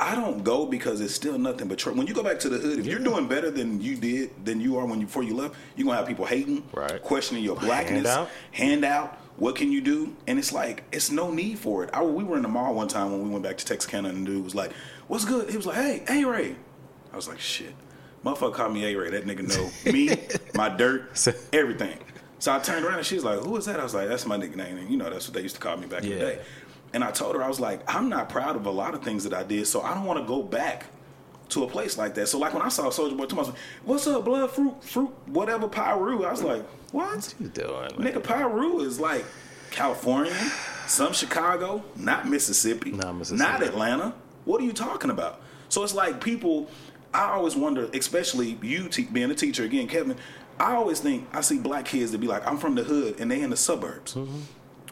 [0.00, 1.84] I don't go because it's still nothing but.
[1.86, 4.60] When you go back to the hood, if you're doing better than you did than
[4.60, 7.02] you are when you before you left, you're gonna have people hating, Right.
[7.02, 8.30] questioning your blackness, Handout.
[8.52, 9.18] handout.
[9.38, 10.14] What can you do?
[10.28, 11.90] And it's like it's no need for it.
[11.92, 14.24] I, we were in the mall one time when we went back to Texarkana, and
[14.24, 14.70] the dude was like,
[15.08, 16.54] "What's good?" He was like, "Hey, hey Ray."
[17.12, 17.74] I was like, "Shit."
[18.34, 19.10] Motherfucker called me A Ray.
[19.10, 20.16] That nigga know me,
[20.54, 21.98] my dirt, everything.
[22.38, 24.26] So I turned around and she was like, "Who is that?" I was like, "That's
[24.26, 26.16] my nickname." And you know, that's what they used to call me back in the
[26.18, 26.38] day.
[26.94, 29.24] And I told her, I was like, "I'm not proud of a lot of things
[29.24, 30.86] that I did, so I don't want to go back."
[31.52, 33.50] To a place like that, so like when I saw Soulja Boy, Thomas,
[33.82, 36.24] what's up, blood fruit, fruit, whatever, Piru?
[36.26, 36.62] I was like,
[36.92, 37.34] what?
[37.40, 38.12] you doing man?
[38.12, 39.24] Nigga, Piru is like
[39.70, 40.34] California,
[40.86, 43.50] some Chicago, not Mississippi, Not Mississippi.
[43.50, 44.12] not Atlanta.
[44.44, 45.40] What are you talking about?
[45.70, 46.68] So it's like people.
[47.14, 50.16] I always wonder, especially you te- being a teacher again, Kevin.
[50.60, 53.30] I always think I see black kids that be like, "I'm from the hood," and
[53.30, 54.16] they in the suburbs.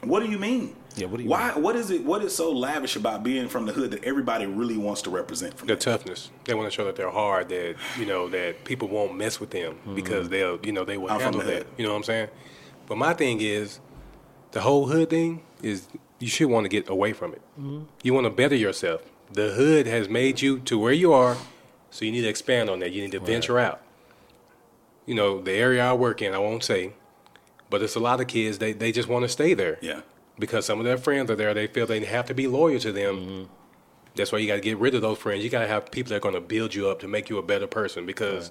[0.03, 0.69] What do you mean?
[0.69, 1.01] Mm-hmm.
[1.01, 1.53] Yeah, what do you Why?
[1.55, 1.63] mean?
[1.63, 2.05] What is it?
[2.05, 5.59] What is so lavish about being from the hood that everybody really wants to represent
[5.59, 5.67] from?
[5.69, 5.81] the it?
[5.81, 6.31] toughness.
[6.45, 7.49] They want to show that they're hard.
[7.51, 11.11] That you know that people won't mess with them because they'll you know they will
[11.11, 11.57] I'm from handle the that.
[11.59, 11.67] hood.
[11.77, 12.29] You know what I'm saying?
[12.87, 13.81] But my thing is,
[14.53, 15.89] the whole hood thing is
[16.21, 17.43] you should want to get away from it.
[18.03, 19.03] You want to better yourself.
[19.33, 21.37] The hood has made you to where you are,
[21.97, 22.93] so you need to expand on that.
[22.93, 23.81] You need to venture out.
[25.07, 26.93] You know the area I work in, I won't say,
[27.71, 28.59] but it's a lot of kids.
[28.59, 30.01] They they just want to stay there Yeah.
[30.39, 31.55] because some of their friends are there.
[31.55, 33.17] They feel they have to be loyal to them.
[33.17, 33.45] Mm-hmm.
[34.17, 35.45] That's why you got to get rid of those friends.
[35.45, 37.39] You got to have people that are going to build you up to make you
[37.39, 38.07] a better person.
[38.07, 38.51] Because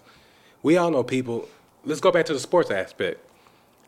[0.63, 1.47] we all know people.
[1.83, 3.19] Let's go back to the sports aspect.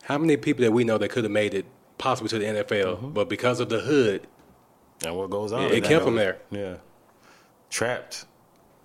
[0.02, 1.66] How many people that we know that could have made it
[1.98, 3.08] possibly to the NFL, Mm-hmm.
[3.10, 4.26] but because of the hood,
[5.04, 6.18] and what goes on It- it kept 'em hood.
[6.18, 6.38] there.
[6.50, 6.74] yeah
[7.70, 8.24] trapped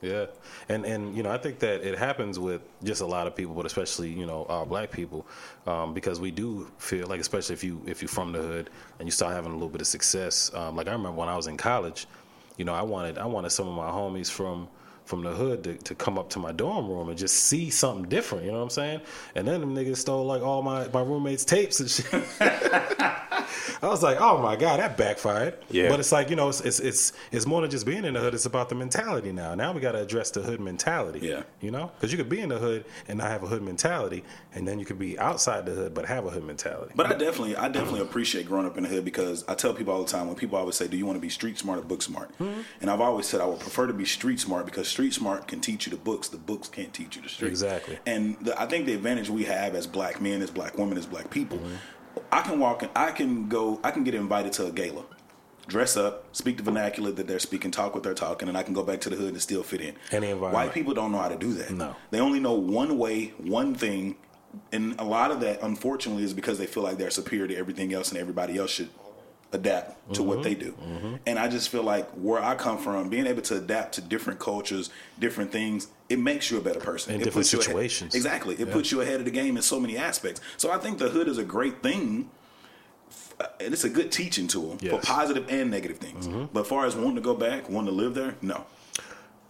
[0.03, 0.25] yeah
[0.69, 3.53] and and you know i think that it happens with just a lot of people
[3.53, 5.25] but especially you know our black people
[5.65, 9.07] um, because we do feel like especially if you if you're from the hood and
[9.07, 11.47] you start having a little bit of success um, like i remember when i was
[11.47, 12.05] in college
[12.57, 14.67] you know i wanted i wanted some of my homies from
[15.05, 18.07] from the hood to, to come up to my dorm room and just see something
[18.07, 19.01] different, you know what I'm saying?
[19.35, 22.23] And then them niggas stole like all my, my roommates' tapes and shit.
[23.81, 25.57] I was like, oh my god, that backfired.
[25.69, 25.89] Yeah.
[25.89, 28.19] But it's like you know, it's it's it's, it's more than just being in the
[28.19, 28.33] hood.
[28.33, 29.55] It's about the mentality now.
[29.55, 31.19] Now we got to address the hood mentality.
[31.19, 31.43] Yeah.
[31.61, 34.23] You know, because you could be in the hood and not have a hood mentality,
[34.53, 36.93] and then you could be outside the hood but have a hood mentality.
[36.95, 39.93] But I definitely, I definitely appreciate growing up in the hood because I tell people
[39.93, 41.83] all the time when people always say, "Do you want to be street smart or
[41.83, 42.61] book smart?" Mm-hmm.
[42.81, 45.59] And I've always said I would prefer to be street smart because street smart can
[45.59, 47.49] teach you the books, the books can't teach you the street.
[47.49, 47.99] Exactly.
[48.05, 51.05] And the, I think the advantage we have as black men, as black women, as
[51.05, 51.75] black people, Mm-hmm.
[52.31, 55.03] I can walk, in, I can go, I can get invited to a gala.
[55.67, 58.73] Dress up, speak the vernacular that they're speaking, talk what they're talking, and I can
[58.73, 59.95] go back to the hood and still fit in.
[60.11, 60.53] Any environment.
[60.53, 61.71] White people don't know how to do that.
[61.71, 61.95] No.
[62.11, 64.17] They only know one way, one thing,
[64.73, 67.93] and a lot of that, unfortunately, is because they feel like they're superior to everything
[67.93, 68.89] else, and everybody else should
[69.53, 70.27] adapt to Mm-hmm.
[70.29, 70.75] what they do.
[71.25, 74.39] And I just feel like where I come from, being able to adapt to different
[74.39, 74.89] cultures,
[75.19, 77.13] different things, it makes you a better person.
[77.13, 78.15] In It different puts you ahead- situations.
[78.15, 78.55] exactly.
[78.55, 80.39] It puts you ahead of the game in so many aspects.
[80.57, 82.29] So I think the hood is a great thing.
[83.39, 84.93] uh, And it's a good teaching tool for Yes.
[84.93, 85.13] Mm-hmm.
[85.19, 86.27] positive and negative things.
[86.53, 88.65] But as far as wanting to go back, wanting to live there, no.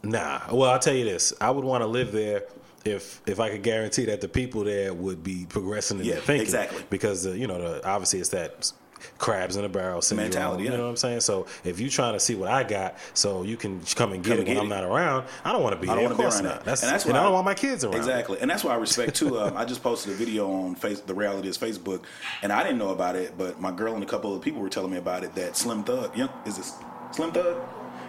[0.03, 0.41] Nah.
[0.51, 1.33] Well, I'll tell you this.
[1.41, 2.43] I would want to live there
[2.85, 6.21] if if I could guarantee that the people there would be progressing in Yeah, their
[6.23, 6.43] thinking.
[6.43, 6.83] exactly.
[6.89, 8.71] Because uh, you know, the, obviously, it's that
[9.17, 10.25] crabs in a barrel syndrome.
[10.29, 11.21] Mentality, You know what I'm saying?
[11.21, 14.31] So if you're trying to see what I got, so you can come and get
[14.31, 14.75] Come it and when get I'm it.
[14.75, 16.65] not around, I don't want to be I don't want to be around that.
[16.65, 17.95] That's, and that's and why I don't want my kids around.
[17.95, 19.39] Exactly, and that's why I respect too.
[19.39, 22.03] Um, I just posted a video on face the reality is Facebook,
[22.41, 24.69] and I didn't know about it, but my girl and a couple of people were
[24.69, 25.35] telling me about it.
[25.35, 26.73] That Slim Thug, yeah, is this
[27.11, 27.61] Slim Thug?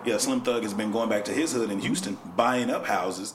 [0.04, 3.34] Yeah, Slim Thug has been going back to his hood in Houston, buying up houses,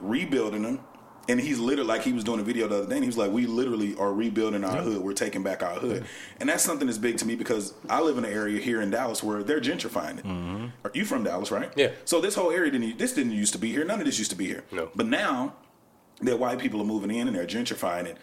[0.00, 0.80] rebuilding them.
[1.28, 2.96] And he's literally like he was doing a video the other day.
[2.96, 4.98] And he was like, "We literally are rebuilding our hood.
[5.02, 6.04] We're taking back our hood."
[6.40, 8.90] And that's something that's big to me because I live in an area here in
[8.90, 10.24] Dallas where they're gentrifying it.
[10.24, 10.66] Mm-hmm.
[10.84, 11.72] Are you from Dallas, right?
[11.76, 11.90] Yeah.
[12.04, 12.98] So this whole area didn't.
[12.98, 13.84] This didn't used to be here.
[13.84, 14.64] None of this used to be here.
[14.70, 14.90] No.
[14.94, 15.54] But now
[16.20, 18.16] that white people are moving in and they're gentrifying it,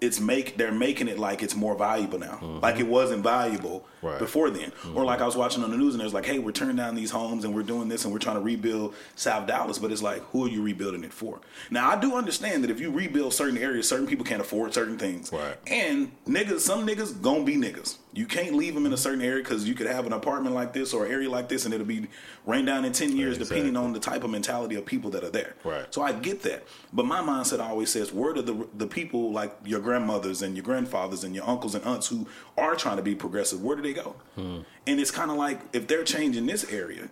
[0.00, 2.38] it's make they're making it like it's more valuable now.
[2.42, 2.60] Mm-hmm.
[2.60, 4.18] Like it wasn't valuable Right.
[4.18, 4.72] before then.
[4.94, 6.76] Or like I was watching on the news and it was like, hey, we're turning
[6.76, 9.90] down these homes and we're doing this and we're trying to rebuild South Dallas, but
[9.90, 11.40] it's like, who are you rebuilding it for?
[11.70, 14.98] Now I do understand that if you rebuild certain areas, certain people can't afford certain
[14.98, 15.32] things.
[15.32, 15.56] Right.
[15.66, 17.96] And niggas, some niggas gonna be niggas.
[18.12, 20.72] You can't leave them in a certain area because you could have an apartment like
[20.72, 22.06] this or an area like this and it'll be
[22.46, 25.30] rained down in 10 years depending on the type of mentality of people that are
[25.30, 25.54] there.
[25.64, 25.92] Right.
[25.92, 26.64] So I get that.
[26.92, 30.62] But my mindset always says, where do the the people like your grandmothers and your
[30.64, 32.26] grandfathers and your uncles and aunts who
[32.56, 34.16] are trying to be progressive, where do they go?
[34.36, 34.64] And
[35.00, 37.08] it's kind of like if they're changing this area,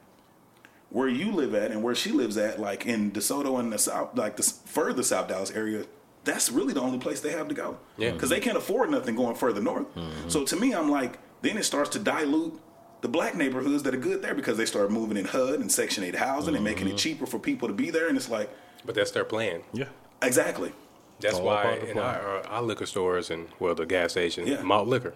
[0.93, 4.17] where you live at and where she lives at, like in DeSoto and the South,
[4.17, 5.87] like the further South Dallas area,
[6.25, 7.79] that's really the only place they have to go.
[7.97, 8.13] Yeah.
[8.13, 9.93] Because they can't afford nothing going further north.
[9.95, 10.29] Mm-hmm.
[10.29, 12.61] So to me, I'm like, then it starts to dilute
[13.01, 16.05] the black neighborhoods that are good there because they start moving in HUD and Section
[16.05, 16.97] 8 housing and making it mm-hmm.
[16.99, 18.09] cheaper for people to be there.
[18.09, 18.51] And it's like,
[18.85, 19.63] But that's their plan.
[19.73, 19.87] Yeah.
[20.21, 20.73] exactly.
[21.21, 24.13] That's all why part of the in our, our liquor stores and well, the gas
[24.13, 24.63] stations, Yeah.
[24.63, 25.15] malt liquor,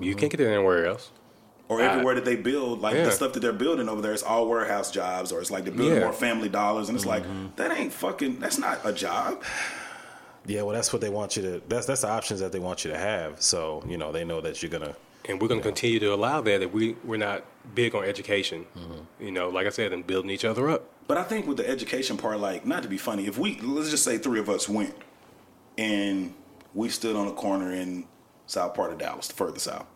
[0.00, 1.10] you can't get it anywhere else.
[1.68, 1.90] Or Right.
[1.90, 3.04] everywhere that they build, like Yeah.
[3.04, 5.74] the stuff that they're building over there, it's all warehouse jobs, or it's like they're
[5.74, 6.04] building Yeah.
[6.04, 7.48] more family dollars, and it's like mm-hmm.
[7.56, 8.38] that ain't fucking.
[8.40, 9.42] That's not a job.
[10.46, 11.62] Yeah, well, that's what they want you to.
[11.68, 13.42] That's that's the options that they want you to have.
[13.42, 14.94] So you know, they know that you're gonna.
[15.28, 18.64] And we're going to continue to allow that if we, we're not big on education.
[18.74, 19.24] Mm-hmm.
[19.26, 20.88] You know, like I said, and building each other up.
[21.06, 23.90] But I think with the education part, like, not to be funny, if we let's
[23.90, 24.94] just say three of us went
[25.76, 26.32] and
[26.72, 28.06] we stood on a corner in
[28.48, 29.86] south part of Dallas, the further south,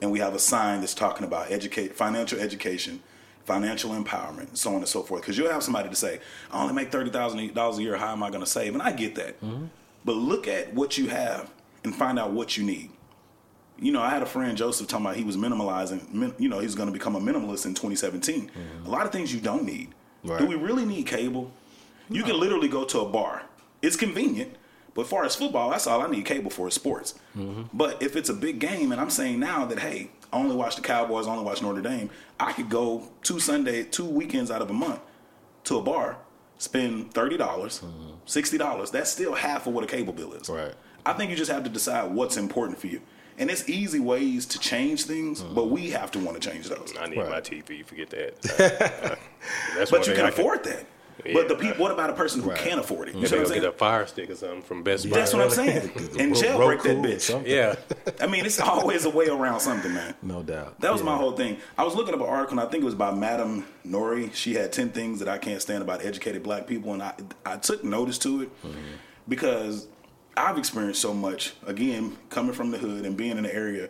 [0.00, 3.02] and we have a sign that's talking about educate financial education,
[3.44, 5.22] financial empowerment, so on and so forth.
[5.22, 6.20] Because you'll have somebody to say,
[6.52, 7.96] "I only make thirty thousand dollars a year.
[7.96, 9.64] How am I going to save?" And I get that, mm-hmm.
[10.04, 11.50] but look at what you have
[11.82, 12.90] and find out what you need.
[13.78, 16.12] You know, I had a friend Joseph talking about he was minimalizing.
[16.12, 18.48] min- You know, he's going to become a minimalist in 2017.
[18.50, 18.86] Mm-hmm.
[18.86, 19.88] A lot of things you don't need.
[20.22, 20.38] Right.
[20.38, 21.50] Do we really need cable?
[22.10, 23.42] You can literally go to a bar.
[23.80, 24.54] It's convenient,
[24.94, 27.14] but far as football, that's all I need cable for is sports.
[27.36, 27.62] Mm-hmm.
[27.72, 30.76] But if it's a big game, and I'm saying now that hey, I only watch
[30.76, 34.62] the Cowboys, I only watch Notre Dame, I could go two Sunday, two weekends out
[34.62, 35.00] of a month
[35.64, 36.18] to a bar,
[36.58, 38.12] spend thirty dollars, mm-hmm.
[38.26, 38.90] sixty dollars.
[38.90, 40.48] That's still half of what a cable bill is.
[40.48, 40.74] Right.
[41.06, 43.00] I think you just have to decide what's important for you.
[43.38, 45.54] And it's easy ways to change things, mm-hmm.
[45.54, 46.92] but we have to want to change those.
[47.00, 47.30] I need Right.
[47.30, 47.82] my TV.
[47.84, 48.42] Forget that.
[49.76, 50.84] That's one But you can I afford that.
[51.24, 51.62] Yeah, but the right.
[51.62, 52.58] people, what about a person who Right.
[52.58, 53.14] can't afford it?
[53.14, 55.16] You Maybe know what I'm get a fire stick or something from Best Buy.
[55.16, 55.90] That's what I'm saying.
[56.18, 57.46] And Ro- jailbreak that bitch.
[57.46, 57.76] Yeah.
[58.20, 60.14] I mean, it's always a way around something, man.
[60.22, 60.80] No doubt.
[60.80, 61.06] That was Yeah.
[61.06, 61.58] my whole thing.
[61.78, 64.30] I was looking up an article, and I think it was by Madame Noire.
[64.32, 67.14] She had 10 things that I can't stand about educated black people, and I,
[67.44, 68.78] I took notice to it mm-hmm.
[69.28, 69.86] because
[70.36, 73.88] I've experienced so much, again, coming from the hood and being in the area.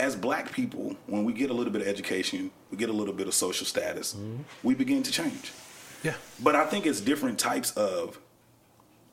[0.00, 3.14] As black people, when we get a little bit of education, we get a little
[3.14, 4.42] bit of social status, mm-hmm.
[4.64, 5.52] we begin to change.
[6.04, 6.14] Yeah.
[6.40, 8.20] But I think it's different types of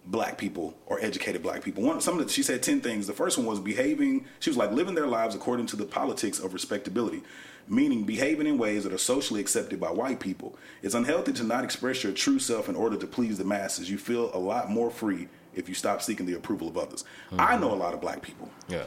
[0.05, 1.83] black people or educated black people.
[1.83, 3.07] One, some of the, she said ten things.
[3.07, 4.25] The first one was behaving.
[4.39, 7.23] She was like living their lives according to the politics of respectability,
[7.67, 10.57] meaning behaving in ways that are socially accepted by white people.
[10.83, 13.89] It's unhealthy to not express your true self in order to please the masses.
[13.89, 17.03] You feel a lot more free if you stop seeking the approval of others.
[17.31, 17.61] I mm-hmm.
[17.61, 18.85] know a lot of black people Yeah.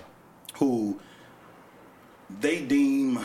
[0.55, 1.01] who
[2.41, 3.25] they deem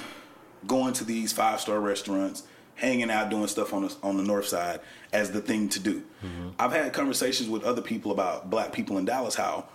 [0.67, 2.43] going to these five star restaurants,
[2.79, 4.79] hanging out, doing stuff on the, on the north side
[5.11, 6.01] as the thing to do.
[6.23, 6.49] Mm-hmm.
[6.57, 9.67] I've had conversations with other people about black people in Dallas, how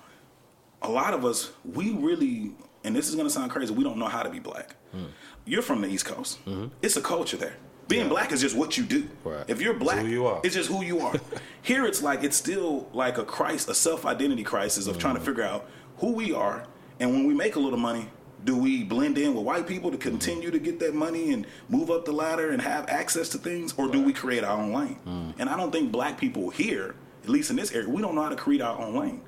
[0.83, 2.53] a lot of us, we really,
[2.83, 4.77] and this is going to sound crazy, we don't know how to be black.
[4.93, 5.07] Hmm.
[5.45, 6.69] You're from the East Coast, mm-hmm.
[6.83, 7.57] it's a culture there.
[7.87, 9.07] Being black is just what you do.
[9.25, 9.45] Right.
[9.47, 10.41] If you're It's black, who you are.
[10.43, 11.13] it's just who you are.
[11.63, 15.21] Here, it's like it's still like a crisis, a self identity crisis of trying to
[15.21, 15.29] mm-hmm.
[15.29, 16.67] figure out who we are,
[16.99, 18.09] and when we make a little money,
[18.45, 21.91] do we blend in with white people to continue to get that money and move
[21.91, 24.95] up the ladder and have access to things, or do we create our own lane?
[24.97, 25.31] Hmm.
[25.39, 28.23] And I don't think black people here, at least in this area, we don't know
[28.23, 29.23] how to create our own lane.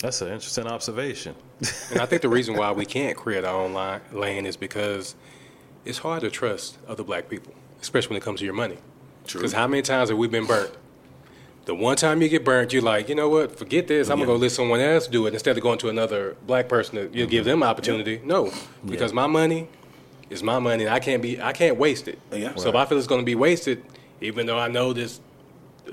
[0.00, 1.34] That's an interesting observation.
[1.90, 5.14] And I think the reason why we can't create our own line, lane is because
[5.86, 8.76] it's hard to trust other black people, especially when it comes to your money.
[9.24, 9.40] True.
[9.40, 10.72] Because how many times have we been burnt?
[11.66, 13.58] The one time you get burnt, you're like, you know what?
[13.58, 14.08] Forget this.
[14.08, 14.26] I'm Yeah.
[14.26, 16.94] gonna go let someone else do it instead of going to another black person.
[16.96, 18.20] To, you give them opportunity.
[18.24, 18.52] No,
[18.84, 19.68] because my money
[20.30, 20.84] is my money.
[20.84, 21.40] and I can't be.
[21.40, 22.18] I can't waste it.
[22.32, 22.54] Yeah.
[22.54, 23.82] So if I feel it's gonna be wasted,
[24.20, 25.20] even though I know this,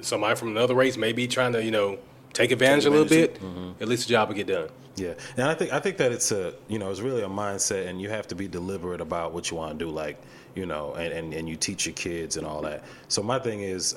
[0.02, 1.98] somebody from another race may be trying to, you know,
[2.34, 3.40] take advantage, a little bit.
[3.82, 4.70] At least the job will get done.
[4.96, 7.88] Yeah, and I think I think that it's a you know it's really a mindset,
[7.88, 9.90] and you have to be deliberate about what you want to do.
[9.90, 10.22] Like
[10.56, 12.84] you know, and, and and you teach your kids and all that.
[13.08, 13.96] So my thing is,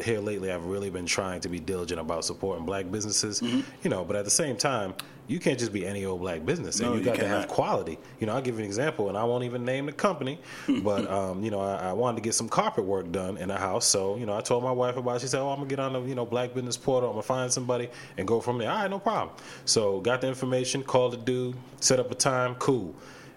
[0.00, 3.40] here lately, I've really been trying to be diligent about supporting black businesses.
[3.40, 3.60] Mm-hmm.
[3.82, 4.94] You know, but at the same time,
[5.28, 7.46] you can't just be any old black business, and No, you you got to have
[7.48, 7.98] quality.
[8.18, 10.40] You know, I'll give you an example, and I won't even name the company,
[10.82, 13.58] but um, you know, I, I wanted to get some carpet work done in a
[13.58, 13.86] house.
[13.86, 15.16] So you know, I told my wife about.
[15.16, 15.20] it.
[15.20, 17.10] She said, "Oh, I'm gonna get on the you know black business portal.
[17.10, 17.88] I'm gonna find somebody
[18.18, 19.36] and go from there." All right, no problem.
[19.64, 22.94] So got the information, called the dude, set up a time, cool.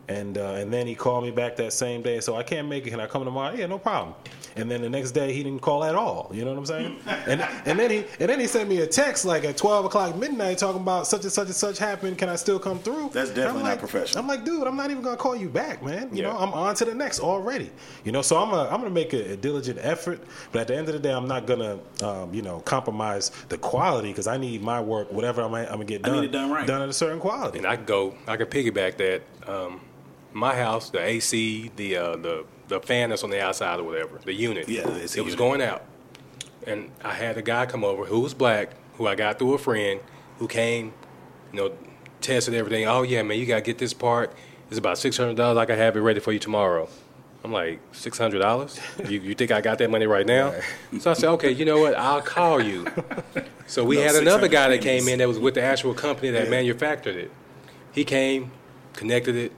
[0.08, 2.20] And uh, and then he called me back that same day.
[2.20, 2.92] So I can't make it.
[2.92, 3.56] Can I come tomorrow?
[3.56, 4.14] Yeah, no problem.
[4.56, 6.30] And then the next day he didn't call at all.
[6.32, 7.00] You know what I'm saying?
[7.28, 10.16] and and then he and then he sent me a text like at 12 o'clock
[10.16, 12.20] midnight talking about such and such and such happened.
[12.20, 13.10] Can I still come through?
[13.14, 14.22] That's And I'm definitely not like- professional.
[14.22, 16.10] I'm like, dude, I'm not even gonna call you back, man.
[16.16, 16.30] You Yeah.
[16.34, 17.72] know, I'm on to the next already.
[18.04, 20.76] You know, so I'm a, I'm gonna make a, a diligent effort, but at the
[20.78, 24.38] end of the day, I'm not gonna um, you know compromise the quality because I
[24.38, 26.68] need my work, whatever I'm, I'm gonna get I need done, it done right.
[26.68, 27.58] done at a certain quality.
[27.58, 29.24] And I could go, I can piggyback that.
[29.50, 29.82] Um,
[30.36, 34.20] my house, the AC, the uh, the the fan that's on the outside or whatever,
[34.24, 34.68] the unit.
[34.68, 35.38] Yeah, the it was unit.
[35.38, 35.84] going out,
[36.68, 39.58] and I had a guy come over who was black, who I got through a
[39.58, 40.00] friend,
[40.40, 40.94] who came,
[41.54, 41.72] you know,
[42.22, 42.86] tested everything.
[42.86, 44.34] Oh yeah, man, you gotta get this part.
[44.70, 45.58] It's about six hundred dollars.
[45.58, 46.90] I can have it ready for you tomorrow.
[47.44, 48.80] I'm like six hundred dollars.
[49.08, 50.54] You, you think I got that money right now?
[51.00, 51.96] So I said, okay, you know what?
[51.96, 52.86] I'll call you.
[53.68, 56.30] So we No, had another guy that came in that was with the actual company
[56.30, 56.50] that Yeah.
[56.52, 57.32] manufactured it.
[57.92, 58.52] He came,
[58.94, 59.52] connected it.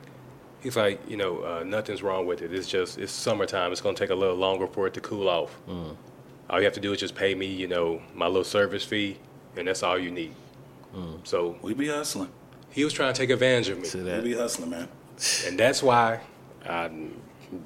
[0.62, 2.54] He's like, you know, uh, nothing's wrong with it.
[2.54, 3.72] It's just it's summertime.
[3.72, 5.56] It's going to take a little longer for it to cool off.
[5.70, 5.96] Mm.
[6.50, 9.18] All you have to do is just pay me, you know, my little service fee,
[9.56, 10.34] and that's all you need.
[10.96, 11.20] Mm.
[11.28, 12.30] So We be hustling.
[12.72, 14.88] he was trying to take advantage of me, To We be hustling, man.
[15.46, 16.22] and that's why,
[16.68, 16.90] I,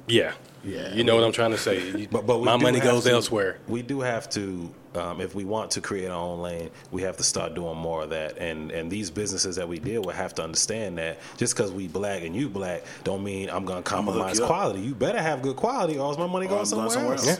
[0.07, 0.33] yeah,
[0.63, 0.93] Yeah.
[0.93, 2.07] you know what I'm trying to say.
[2.11, 3.59] But, but my money goes to- elsewhere.
[3.67, 7.17] We do have to, um, if we want to create our own lane, we have
[7.17, 8.37] to start doing more of that.
[8.37, 11.87] And and these businesses that we deal with have to understand that just because we
[11.87, 14.47] black and you black, don't mean I'm going to hook compromise up.
[14.47, 14.81] quality.
[14.81, 17.27] You better have good quality, or else my money goes going somewhere, somewhere else.
[17.27, 17.39] else.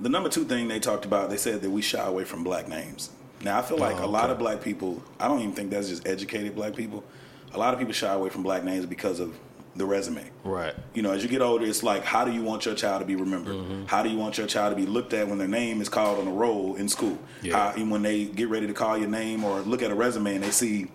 [0.00, 2.68] The number two thing they talked about, they said that we shy away from black
[2.68, 3.10] names.
[3.42, 5.88] Now, I feel like Oh, a lot of black people, I don't even think that's
[5.88, 7.04] just educated black people.
[7.52, 9.38] A lot of people shy away from black names because of
[9.76, 10.28] the resume.
[10.44, 10.74] Right.
[10.94, 13.06] You know, as you get older, it's like, how do you want your child to
[13.06, 13.54] be remembered?
[13.54, 13.84] Mm-hmm.
[13.86, 16.18] How do you want your child to be looked at when their name is called
[16.18, 17.18] on a roll in school?
[17.42, 17.56] Yeah.
[17.70, 20.34] How, and when they get ready to call your name or look at a resume
[20.34, 20.88] and they see,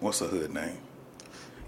[0.00, 0.78] what's a hood name?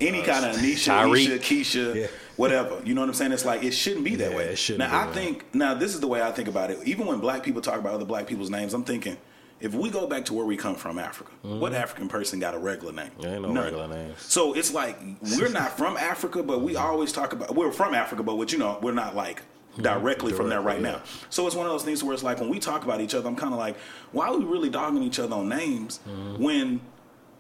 [0.01, 1.39] Any kind of Anisha, Tyreek.
[1.41, 2.07] Keisha, Yeah.
[2.37, 2.81] whatever.
[2.85, 3.33] You know what I'm saying?
[3.33, 4.45] It's like it shouldn't be that Yeah, way.
[4.47, 6.79] it shouldn't now be I think now this is the way I think about it.
[6.85, 9.19] Even when black people talk about other black people's names, I'm thinking
[9.61, 11.83] if we go back to where we come from, Africa, what mm-hmm.
[11.83, 13.11] African person got a regular name?
[13.21, 13.65] There ain't no None.
[13.65, 14.21] regular names.
[14.23, 14.99] So it's like
[15.37, 16.85] we're not from Africa, but we mm-hmm.
[16.85, 19.41] always talk about we're from Africa, but what you know, we're not like
[19.73, 19.83] mm-hmm.
[19.83, 21.27] directly from there right Directly, now.
[21.29, 23.29] So it's one of those things where it's like when we talk about each other,
[23.29, 23.77] I'm kind of like,
[24.13, 26.01] why are we really dogging each other on names
[26.39, 26.81] when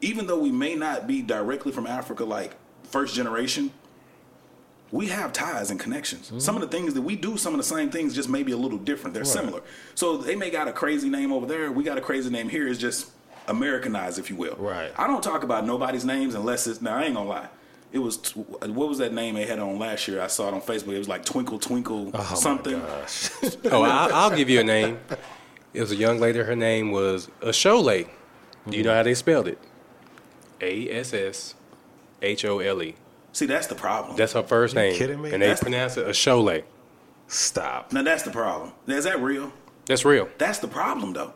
[0.02, 2.54] even though we may not be directly from Africa, like
[2.84, 3.72] first generation,
[4.92, 6.32] we have ties and connections.
[6.38, 8.56] Some of the things that we do, some of the same things, just maybe a
[8.56, 9.14] little different.
[9.14, 9.62] They're similar.
[9.94, 11.70] So they may got a crazy name over there.
[11.70, 12.66] We got a crazy name here.
[12.66, 13.10] It's just
[13.46, 14.56] Americanized, if you will.
[14.56, 14.92] Right.
[14.96, 16.80] I don't talk about nobody's names unless it's.
[16.80, 17.48] Now I ain't gonna lie.
[17.92, 20.20] It was what was that name they had on last year?
[20.20, 20.94] I saw it on Facebook.
[20.94, 22.80] It was like Twinkle Twinkle Oh something.
[23.72, 24.98] Oh, I'll, I'll give you a name.
[25.72, 26.40] It was a young lady.
[26.40, 27.84] Her name was Ashole.
[27.84, 28.96] Do you know mm-hmm.
[28.96, 29.58] how they spelled it?
[30.60, 31.54] A S S
[32.22, 32.94] H O L E.
[33.32, 34.16] See, that's the problem.
[34.16, 34.94] That's her first name.
[34.94, 35.32] kidding me?
[35.32, 36.62] And they That's- pronounce it Ashole.
[37.28, 37.92] Stop.
[37.92, 38.72] now that's the problem.
[38.88, 39.52] Is that real?
[39.86, 40.28] That's real.
[40.38, 41.32] That's the problem, though.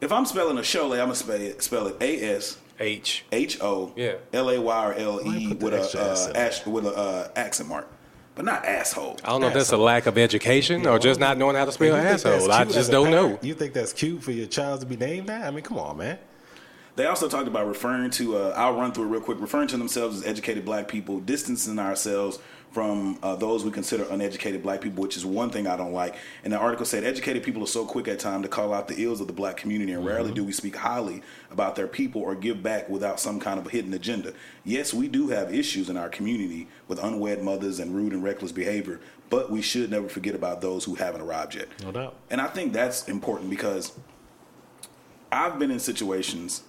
[0.00, 3.24] If I'm spelling a Shole, I'm gonna spell it spell it A S H.
[3.32, 4.14] H O Yeah.
[4.32, 6.36] L A Y or L Why E put the with a extra S uh, in
[6.36, 7.88] ash, with a uh, accent mark,
[8.36, 9.16] but not asshole.
[9.24, 11.72] I don't know if that's a lack of education or just not knowing how to
[11.72, 12.52] spell You think that's asshole.
[12.52, 13.24] I cute as just a don't know.
[13.26, 13.44] parent?
[13.44, 15.42] You think that's cute for your child to be named that?
[15.44, 16.18] I mean, come on, man.
[16.98, 18.36] They also talked about referring to.
[18.36, 19.40] Uh, I'll run through it real quick.
[19.40, 22.40] Referring to themselves as educated black people, distancing ourselves
[22.72, 26.16] from uh, those we consider uneducated black people, which is one thing I don't like.
[26.42, 29.00] And the article said educated people are so quick at time to call out the
[29.00, 31.22] ills of the black community, and rarely do we speak highly
[31.52, 34.34] about their people or give back without some kind of a hidden agenda.
[34.64, 38.50] Yes, we do have issues in our community with unwed mothers and rude and reckless
[38.50, 38.98] behavior,
[39.30, 41.68] but we should never forget about those who haven't arrived yet.
[41.80, 42.16] No doubt.
[42.28, 43.96] And I think that's important because
[45.30, 46.64] I've been in situations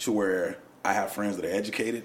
[0.00, 2.04] to where I have friends that are educated,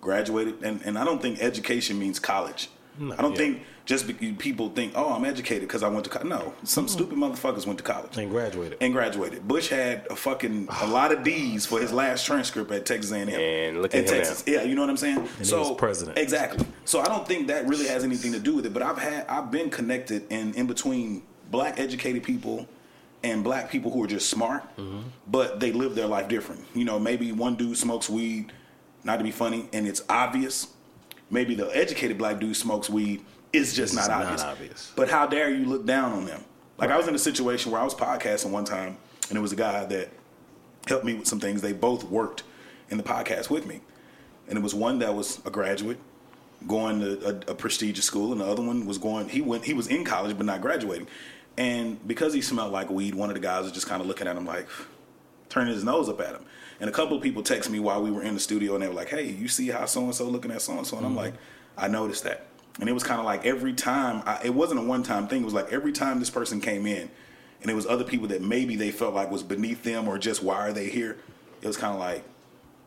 [0.00, 2.68] graduated, and, and I don't think education means college.
[3.00, 3.38] I don't yeah.
[3.38, 4.06] think just
[4.38, 6.28] people think, oh, I'm educated because I went to college.
[6.28, 6.90] No, some mm.
[6.90, 8.78] stupid motherfuckers went to college and graduated.
[8.80, 9.48] and graduated.
[9.48, 13.28] Bush had a fucking a lot of D's for his last transcript at Texas A&M.
[13.28, 14.44] And look at Texas.
[14.46, 15.26] Yeah, you know what I'm saying.
[15.38, 16.18] he so was president.
[16.18, 16.66] exactly.
[16.84, 18.74] So I don't think that really has anything to do with it.
[18.74, 22.68] But I've had I've been connected in in between black educated people
[23.24, 25.00] and black people who are just smart, Mm-hmm.
[25.28, 26.64] but they live their life different.
[26.74, 28.52] You know, maybe one dude smokes weed,
[29.04, 30.68] not to be funny, and it's obvious.
[31.30, 33.24] Maybe the educated black dude smokes weed.
[33.52, 34.42] It's just It's not, not obvious.
[34.42, 34.92] obvious.
[34.96, 36.42] But how dare you look down on them?
[36.78, 38.96] Like I was in a situation where I was podcasting one time,
[39.28, 40.08] and it was a guy that
[40.88, 41.60] helped me with some things.
[41.62, 42.42] They both worked
[42.90, 43.80] in the podcast with me,
[44.48, 45.98] and it was one that was a graduate
[46.66, 49.28] going to a, a prestigious school, and the other one was going.
[49.28, 49.64] He went.
[49.64, 51.06] He was in college but not graduating,
[51.56, 54.26] and because he smelled like weed, one of the guys was just kind of looking
[54.26, 54.68] at him like,
[55.48, 56.44] turning his nose up at him.
[56.80, 58.88] And a couple of people text me while we were in the studio, and they
[58.88, 61.06] were like, "Hey, you see how so and so looking at so and so?" And
[61.06, 61.34] I'm like,
[61.76, 62.46] "I noticed that."
[62.80, 64.22] And it was kind of like every time.
[64.26, 65.42] I, it wasn't a one time thing.
[65.42, 67.08] It was like every time this person came in,
[67.60, 70.42] and it was other people that maybe they felt like was beneath them or just
[70.42, 71.18] why are they here.
[71.60, 72.24] It was kind of like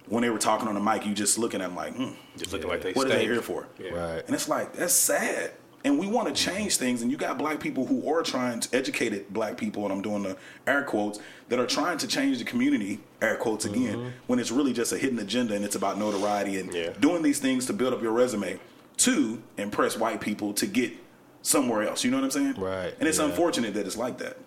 [0.07, 2.51] when they were talking on the mic, you just looking at them like, hmm, Just
[2.51, 3.68] looking like they what are they here for?
[3.80, 4.24] Right.
[4.26, 5.51] And it's like that's sad.
[5.86, 7.03] And we want to change things.
[7.03, 10.23] And you got black people who are trying to educated black people, and I'm doing
[10.23, 11.19] the air quotes
[11.49, 12.99] that are trying to change the community.
[13.21, 14.09] Air quotes again, mm-hmm.
[14.25, 16.89] when it's really just a hidden agenda and it's about notoriety and Yeah.
[16.99, 18.59] doing these things to build up your resume
[18.97, 20.91] to impress white people to get
[21.43, 22.03] somewhere else.
[22.03, 22.55] You know what I'm saying?
[22.55, 23.25] Right, And it's yeah.
[23.25, 24.38] unfortunate that it's like that.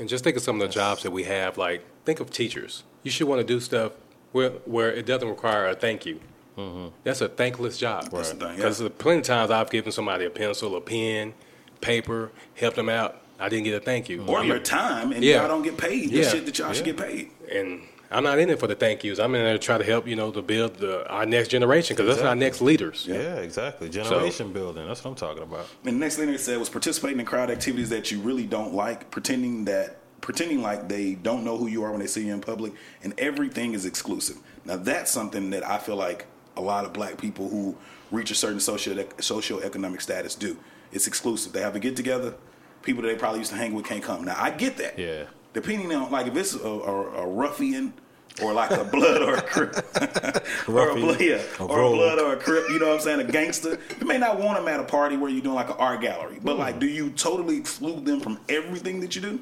[0.00, 1.56] And just think of some of the jobs that we have.
[1.56, 2.82] Like, think of teachers.
[3.04, 3.92] You should want to do stuff
[4.32, 6.20] where where it doesn't require a thank you.
[6.56, 6.88] Mm-hmm.
[7.04, 8.10] That's a thankless job.
[8.10, 8.56] That's the thing, yeah.
[8.56, 11.34] Because plenty of times I've given somebody a pencil, a pen,
[11.80, 13.20] paper, helped them out.
[13.40, 14.24] I didn't get a thank you.
[14.26, 15.40] Or your time, and Yeah.
[15.40, 16.10] y'all don't get paid.
[16.10, 16.28] The Yeah.
[16.28, 17.30] shit that y'all should get paid.
[17.50, 19.18] and I'm not in it for the thank yous.
[19.18, 21.96] I'm in there to try to help, you know, to build the, our next generation
[21.96, 23.06] because that's our next leaders.
[23.08, 23.88] Yeah, exactly.
[23.88, 24.86] Generation building.
[24.86, 25.66] That's what I'm talking about.
[25.84, 28.74] And the next thing they said was participating in crowd activities that you really don't
[28.74, 32.32] like, pretending that pretending like they don't know who you are when they see you
[32.32, 32.72] in public,
[33.02, 34.36] and everything is exclusive.
[34.64, 36.26] Now that's something that I feel like
[36.56, 37.76] a lot of black people who
[38.10, 40.56] reach a certain social socioeconomic status do.
[40.92, 41.52] It's exclusive.
[41.52, 42.34] They have a get together.
[42.82, 44.24] People that they probably used to hang with can't come.
[44.24, 44.98] Now I get that.
[44.98, 45.24] Yeah.
[45.54, 47.94] Depending on like if it's a, a, a ruffian
[48.40, 49.76] or like a blood or a crip,
[50.68, 52.68] or a blood, yeah, a or a blood or a crip.
[52.70, 53.20] You know what I'm saying?
[53.20, 53.78] A gangster.
[54.00, 56.38] You may not want them at a party where you're doing like an art gallery,
[56.42, 59.40] but like, do you totally exclude them from everything that you do?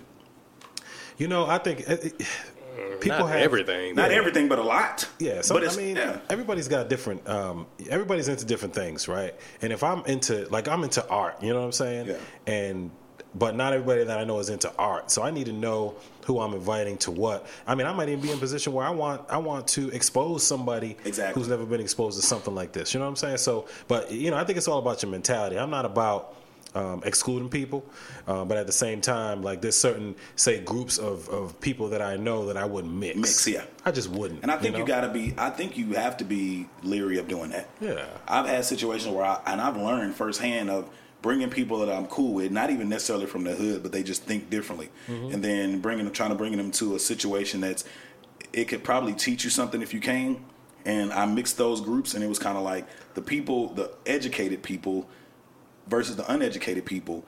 [1.19, 2.23] You know, I think uh, it,
[3.01, 3.95] people Not have everything.
[3.95, 4.17] Not Yeah.
[4.19, 5.09] everything, but a lot.
[5.19, 6.19] Yeah, so but I mean, yeah.
[6.29, 7.29] everybody's got different.
[7.29, 9.35] Um, everybody's into different things, right?
[9.63, 12.07] And if I'm into, like, I'm into art, you know what I'm saying?
[12.09, 12.17] Yeah.
[12.47, 12.91] And
[13.33, 16.41] but not everybody that I know is into art, so I need to know who
[16.41, 17.47] I'm inviting to what.
[17.65, 19.89] I mean, I might even be in a position where I want I want to
[19.91, 21.41] expose somebody Exactly.
[21.41, 22.93] who's never been exposed to something like this.
[22.93, 23.37] You know what I'm saying?
[23.37, 25.59] So, but you know, I think it's all about your mentality.
[25.61, 26.35] I'm not about
[26.75, 27.85] um, excluding people,
[28.27, 32.03] uh, but at the same time, like there's certain say groups of, of people that
[32.03, 33.17] I know that I wouldn't mix.
[33.17, 33.65] Mix, yeah.
[33.85, 34.43] I just wouldn't.
[34.43, 34.87] And I think you, know?
[34.87, 35.35] got to be.
[35.37, 37.69] I think you have to be leery of doing that.
[37.81, 38.07] Yeah.
[38.29, 40.89] I've had situations where, I, and I've learned firsthand of
[41.23, 44.23] bringing people that I'm cool with, not even necessarily from the hood, but they just
[44.23, 45.35] think differently, Mm-hmm.
[45.35, 47.85] and then bringing them, trying to bring them to a situation that's,
[48.53, 50.45] it could probably teach you something if you came.
[50.87, 54.63] And I mixed those groups, and it was kind of like the people, the educated
[54.63, 55.09] people,
[55.91, 57.25] versus the uneducated people.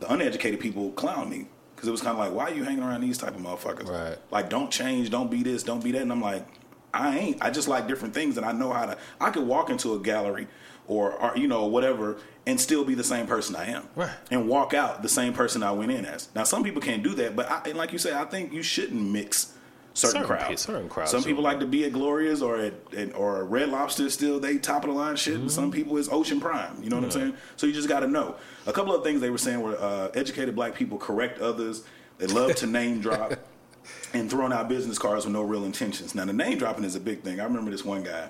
[0.00, 2.82] The uneducated people clown me because it was kind of like, why are you hanging
[2.82, 3.88] around these type of motherfuckers?
[3.88, 4.18] Right.
[4.30, 6.02] Like, don't change, don't be this, don't be that.
[6.02, 6.46] And I'm like,
[6.92, 7.42] I ain't.
[7.42, 8.98] I just like different things, and I know how to.
[9.20, 10.48] I could walk into a gallery
[10.88, 14.10] or, or you know whatever and still be the same person I am, Right.
[14.30, 16.28] And walk out the same person I went in as.
[16.34, 18.62] Now, some people can't do that, but I, and like you say, I think you
[18.62, 19.52] shouldn't mix.
[19.96, 20.60] Certain, Certain pe- crowds.
[20.60, 24.10] certain crowds Some people like to be at Gloria's or at, at or Red Lobster.
[24.10, 25.38] Still, they top of the line shit.
[25.38, 25.48] Mm-hmm.
[25.48, 26.82] some people is Ocean Prime.
[26.82, 27.34] You know what I'm saying?
[27.56, 28.36] So you just got to know.
[28.66, 31.82] A couple of things they were saying were uh, educated black people correct others.
[32.18, 33.32] They love to name drop
[34.12, 36.14] and throwing out business cards with no real intentions.
[36.14, 37.40] Now the name dropping is a big thing.
[37.40, 38.28] I remember this one guy.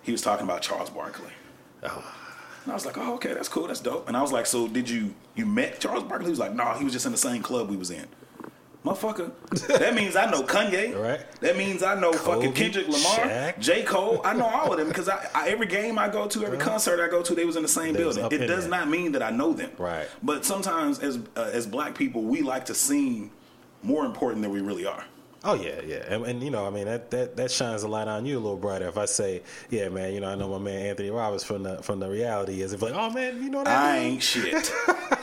[0.00, 1.32] He was talking about Charles Barkley.
[1.82, 1.92] And
[2.72, 4.08] I was like, oh, okay, that's cool, that's dope.
[4.08, 6.26] And I was like, so did you you met Charles Barkley?
[6.26, 8.06] He was like, no, nah, he was just in the same club we was in.
[8.88, 9.32] Motherfucker,
[9.78, 10.98] that means I know Kanye.
[10.98, 11.20] Right.
[11.40, 13.58] That means I know fucking Kendrick Lamar, Shaq.
[13.58, 13.82] J.
[13.82, 14.20] Cole.
[14.24, 17.00] I know all of them because I, I, every game I go to, every concert
[17.04, 18.24] I go to, they was in the same They building.
[18.30, 18.70] It does there.
[18.70, 19.70] not mean that I know them.
[19.78, 20.08] Right.
[20.22, 23.30] But sometimes as uh, as black people, we like to seem
[23.82, 25.04] more important than we really are.
[25.44, 28.08] Oh yeah, yeah, and, and you know, I mean that, that that shines a light
[28.08, 28.88] on you a little brighter.
[28.88, 31.80] If I say, yeah, man, you know, I know my man Anthony Roberts from the
[31.80, 32.72] from the reality is.
[32.72, 33.68] If like, oh man, you know that.
[33.68, 34.72] I ain't shit.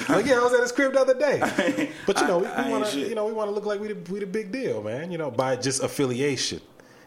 [0.08, 1.90] Like, yeah, I was at his crib the other day.
[2.06, 3.64] But you know, we, I- I ain't want to, you know, we want to look
[3.66, 5.10] like we the, we the big deal, man.
[5.10, 6.60] You know, by just affiliation.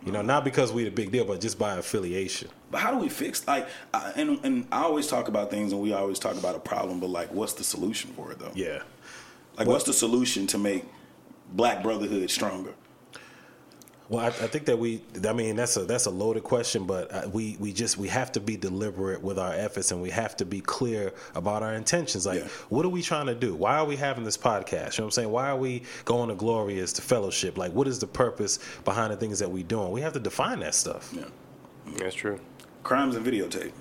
[0.06, 2.48] You know, not because we the big deal, but just by affiliation.
[2.72, 3.68] But how do we fix like?
[3.94, 7.02] I, and and I always talk about things, and we always talk about a problem.
[7.02, 8.52] But like, what's the solution for it though?
[8.56, 8.82] Yeah.
[9.58, 10.86] Like, what's the solution to make
[11.52, 12.74] Black Brotherhood stronger?
[14.10, 15.02] Well, I, I think that we.
[15.28, 18.32] I mean, that's a that's a loaded question, but uh, we we just we have
[18.32, 22.26] to be deliberate with our efforts, and we have to be clear about our intentions.
[22.26, 22.48] Like, Yeah.
[22.70, 23.54] what are we trying to do?
[23.54, 24.98] Why are we having this podcast?
[24.98, 25.32] You know what I'm saying?
[25.32, 27.56] Why are we going to Gloria's to fellowship?
[27.56, 29.92] Like, what is the purpose behind the things that we're doing?
[29.92, 31.14] We have to define that stuff.
[31.16, 31.26] Yeah.
[31.98, 32.40] That's true.
[32.82, 33.74] Crimes and videotape.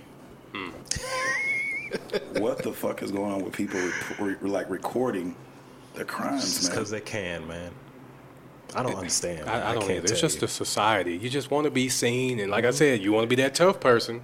[2.38, 3.80] what the fuck is going on with people
[4.18, 5.34] re- re- like recording
[5.94, 6.70] their crimes, man?
[6.70, 7.70] because they can, man.
[8.74, 9.48] I don't understand.
[9.48, 10.12] I, I don't can't either.
[10.12, 10.44] It's just you.
[10.44, 11.16] a society.
[11.16, 13.54] You just want to be seen, and like I said, you want to be that
[13.54, 14.22] tough person,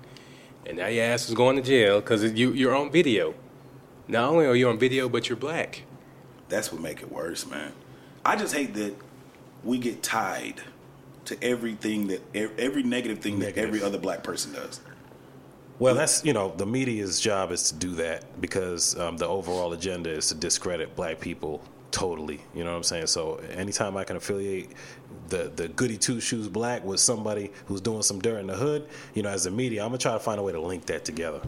[0.67, 3.35] and now your ass is going to jail because you you're on video.
[4.07, 5.83] Not only are you on video, but you're black.
[6.49, 7.73] That's what make it worse, man.
[8.25, 8.95] I just hate that
[9.63, 10.61] we get tied
[11.25, 14.81] to everything that every negative thing that every other black person does.
[15.79, 19.73] Well, that's you know the media's job is to do that because um, the overall
[19.73, 21.63] agenda is to discredit black people
[21.95, 22.41] totally.
[22.55, 23.07] You know what I'm saying?
[23.07, 24.71] So anytime I can affiliate
[25.29, 28.87] the the goody two shoes black with somebody who's doing some dirt in the hood,
[29.15, 31.05] you know, as a media, I'm gonna try to find a way to link that
[31.05, 31.41] together.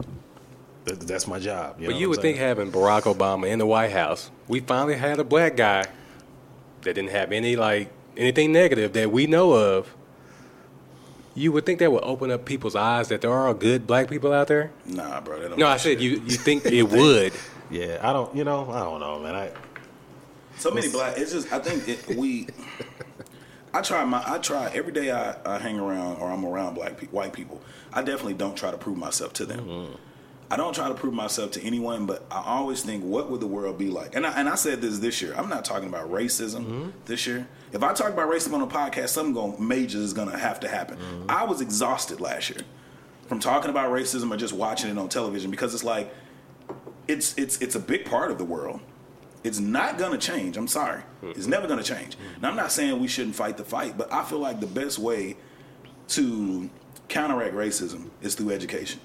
[0.85, 1.79] Th- That's my job.
[1.79, 4.61] You but know you would I'm think having Barack Obama in the White House, we
[4.61, 5.83] finally had a black guy
[6.83, 9.93] that didn't have any like anything negative that we know of.
[11.35, 14.33] You would think that would open up people's eyes that there are good black people
[14.33, 14.71] out there.
[14.87, 15.39] Nah, bro.
[15.39, 15.99] That don't No, I said shit.
[15.99, 16.09] you.
[16.11, 17.31] You think it would?
[17.69, 18.35] yeah, I don't.
[18.35, 19.35] You know, I don't know, man.
[19.35, 19.51] I
[20.57, 21.17] So many black.
[21.17, 22.47] It's just I think it, we.
[23.73, 24.23] I try my.
[24.25, 25.11] I try every day.
[25.11, 27.61] I, I hang around or I'm around black people, white people.
[27.93, 29.59] I definitely don't try to prove myself to them.
[29.59, 29.95] Mm-hmm.
[30.49, 33.47] I don't try to prove myself to anyone, but I always think, what would the
[33.47, 34.15] world be like?
[34.15, 35.33] And I, and I said this this year.
[35.35, 36.89] I'm not talking about racism mm-hmm.
[37.05, 37.47] this year.
[37.73, 40.61] If I talk about racism on a podcast, something going major is going to have
[40.61, 40.97] to happen.
[40.97, 41.29] Mm-hmm.
[41.29, 42.61] I was exhausted last year
[43.27, 46.13] from talking about racism or just watching it on television because it's like
[47.09, 48.79] it's it's it's a big part of the world.
[49.47, 50.57] It's not gonna change.
[50.57, 51.01] I'm sorry.
[51.23, 51.49] It's mm-hmm.
[51.49, 52.17] never gonna change.
[52.17, 52.41] Mm-hmm.
[52.41, 54.99] Now I'm not saying we shouldn't fight the fight, but I feel like the best
[54.99, 55.37] way
[56.09, 56.69] to
[57.07, 58.99] counteract racism is through education.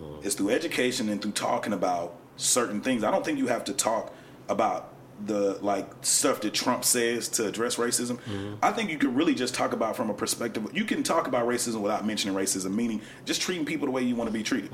[0.00, 0.26] Mm-hmm.
[0.26, 3.02] It's through education and through talking about certain things.
[3.02, 4.14] I don't think you have to talk
[4.48, 4.92] about
[5.26, 8.20] the like stuff that Trump says to address racism.
[8.62, 10.68] I think you could really just talk about from a perspective.
[10.72, 14.14] You can talk about racism without mentioning racism, meaning just treating people the way you
[14.14, 14.70] want to be treated,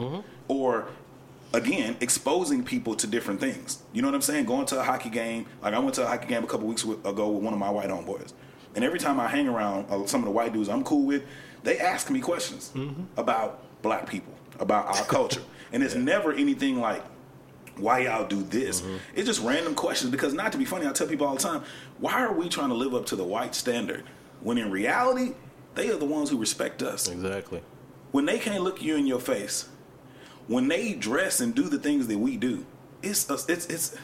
[0.48, 0.88] or
[1.54, 3.82] again exposing people to different things.
[3.92, 4.44] You know what I'm saying?
[4.44, 6.84] Going to a hockey game, like I went to a hockey game a couple weeks
[6.84, 8.32] ago with one of my white homeboys,
[8.74, 11.24] and every time I hang around uh, some of the white dudes I'm cool with,
[11.62, 12.72] they ask me questions
[13.16, 15.42] about black people, about our culture,
[15.72, 17.02] and it's never anything like
[17.76, 18.82] why y'all do this.
[19.14, 21.62] It's just random questions because not to be funny, I tell people all the time,
[21.98, 24.04] why are we trying to live up to the white standard
[24.40, 25.32] when in reality
[25.74, 27.08] they are the ones who respect us.
[27.08, 27.62] exactly.
[28.12, 29.68] When they can't look you in your face,
[30.48, 32.64] when they dress and do the things that we do,
[33.02, 33.96] it's a, it's it's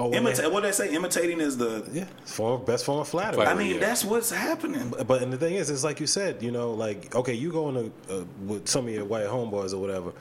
[0.00, 3.00] Oh, when imita- they- what they say imitating is the Yeah, it's form, best form
[3.00, 3.44] of flattery.
[3.44, 3.80] I mean yeah.
[3.80, 4.94] that's what's happening.
[5.06, 7.74] But and the thing is, it's like you said, you know, like okay, you going
[8.08, 10.12] to uh, with some of your white homeboys or whatever.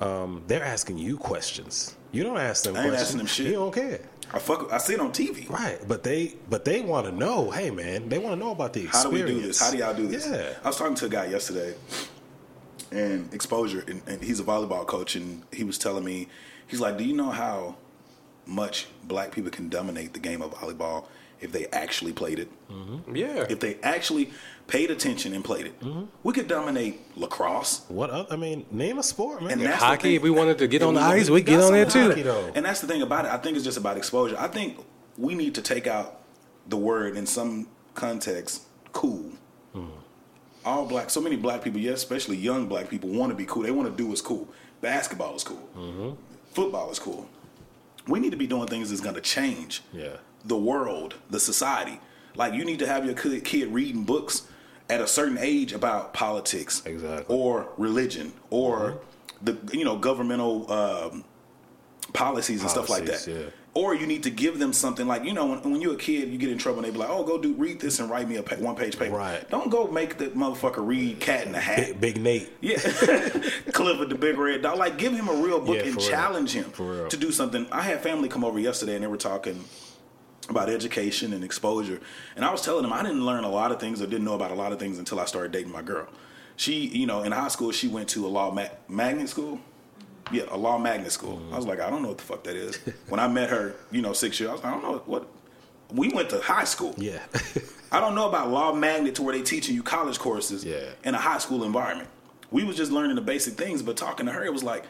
[0.00, 1.96] Um, they're asking you questions.
[2.12, 3.02] You don't ask them I ain't questions.
[3.08, 3.46] asking them shit.
[3.46, 4.00] You don't care,
[4.32, 5.48] I fuck I see it on TV.
[5.50, 5.78] right?
[5.86, 7.50] But they, but they want to know.
[7.50, 9.60] Hey, man, they want to know about the How do we do this?
[9.60, 10.26] How do y'all do this?
[10.26, 10.54] Yeah.
[10.64, 11.74] I was talking to a guy yesterday,
[12.90, 16.28] and exposure, and, and he's a volleyball coach, and he was telling me,
[16.66, 17.76] he's like, "Do you know how
[18.46, 21.06] much black people can dominate the game of volleyball
[21.40, 22.48] if they actually played it?
[22.70, 23.16] Mm-hmm.
[23.16, 23.46] Yeah.
[23.48, 24.30] If they actually
[24.66, 26.04] paid attention and played it, mm-hmm.
[26.22, 28.10] we could dominate lacrosse." What?
[28.10, 29.52] oth- I mean, name a sport, man.
[29.52, 31.86] And that's Hockey, if we wanted to get on the ice, we get on there
[31.86, 32.08] too.
[32.08, 32.52] hockey.
[32.54, 33.32] And that's the thing about it.
[33.32, 34.36] I think it's just about exposure.
[34.38, 34.78] I think
[35.18, 36.20] we need to take out
[36.68, 38.62] the word in some context,
[38.92, 39.32] cool.
[39.74, 40.00] Mm-hmm.
[40.66, 43.62] All black, so many black people, yes, especially young black people, want to be cool.
[43.62, 44.48] They want to do what's cool.
[44.80, 46.18] Basketball is cool.
[46.52, 47.28] Football is cool.
[48.08, 50.16] We need to be doing things that's going to change Yeah.
[50.44, 52.00] the world, the society.
[52.34, 54.42] Like you need to have your kid kid reading books
[54.90, 57.34] at a certain age about politics, Exactly.
[57.34, 58.98] or religion, or
[59.42, 61.24] the you know governmental um,
[62.12, 63.26] policies and stuff like that.
[63.26, 63.50] Yeah.
[63.76, 66.30] Or you need to give them something like you know when, when you're a kid,
[66.30, 68.26] you get in trouble and they be like, "Oh, go do read this and write
[68.26, 69.46] me a pa- one page paper." Right.
[69.50, 71.76] Don't go make the motherfucker read Cat in the Hat.
[71.76, 72.50] Big, Big Nate.
[72.62, 72.78] Yeah,
[73.72, 74.78] Clifford the Big Red Dog.
[74.78, 76.08] Like, give him a real book Yeah, and real.
[76.08, 77.66] challenge him to do something.
[77.70, 79.62] I had family come over yesterday and they were talking
[80.48, 82.00] about education and exposure,
[82.34, 84.34] and I was telling them I didn't learn a lot of things or didn't know
[84.34, 86.08] about a lot of things until I started dating my girl.
[86.56, 89.60] She, you know, in high school she went to a law ma- magnet school.
[90.32, 91.40] Yeah, a law magnet school.
[91.52, 92.76] I was like, I don't know what the fuck that is.
[93.08, 95.28] when I met her, you know, six years, I was like, I don't know what
[95.92, 96.94] we went to high school.
[96.98, 97.20] Yeah.
[97.92, 100.90] I don't know about law magnet to where they teaching you college courses Yeah.
[101.04, 102.08] in a high school environment.
[102.50, 104.84] We was just learning the basic things, but talking to her, it was like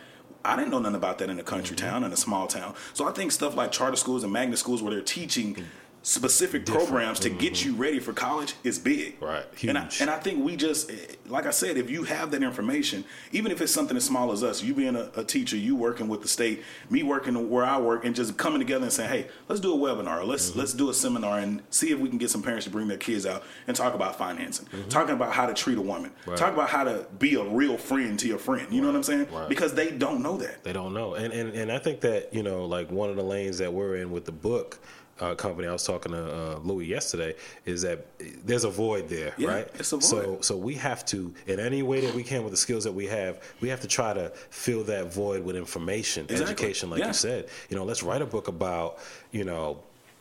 [0.45, 1.87] I didn't know nothing about that in a country Mm-hmm.
[1.87, 2.75] town, in a small town.
[2.95, 5.65] So I think stuff like charter schools and magnet schools where they're teaching
[6.07, 9.17] specific programs to get you ready for college is big.
[9.17, 9.25] Mm-hmm.
[9.25, 9.45] Right.
[9.69, 10.89] And I, and I think we just,
[11.27, 14.45] like I said, if you have that information, even if it's something as small as
[14.45, 17.81] us, you being a, a teacher, you working with the state, me working where I
[17.81, 20.25] work, and just coming together and saying, "Hey, let's do a webinar.
[20.25, 20.59] Let's Mm-hmm.
[20.61, 22.99] let's do a seminar and see if we can get some parents to bring their
[22.99, 24.89] kids out and talk about financing, Mm-hmm.
[24.89, 28.17] talking about how to treat a woman, talk about how to be a real friend
[28.21, 28.73] to your friend.
[28.73, 29.27] You know what I'm saying?
[29.33, 29.49] Right.
[29.49, 30.63] Because they don't know that.
[30.63, 33.25] They don't know, and, and and I think that you know, like one of the
[33.25, 34.79] lanes that we're in with the book
[35.21, 35.69] uh, company.
[35.69, 36.25] I was talking to
[36.57, 37.35] uh, Louis yesterday.
[37.65, 38.07] Is that
[38.45, 39.69] there's a void there, Yeah, right?
[39.75, 40.05] it's a void.
[40.05, 42.93] So so we have to, in any way that we can, with the skills that
[42.93, 46.53] we have, we have to try to fill that void with information, Exactly.
[46.53, 47.09] education, like Yeah.
[47.09, 47.49] you said.
[47.71, 48.99] You know, let's write a book about
[49.33, 49.79] you know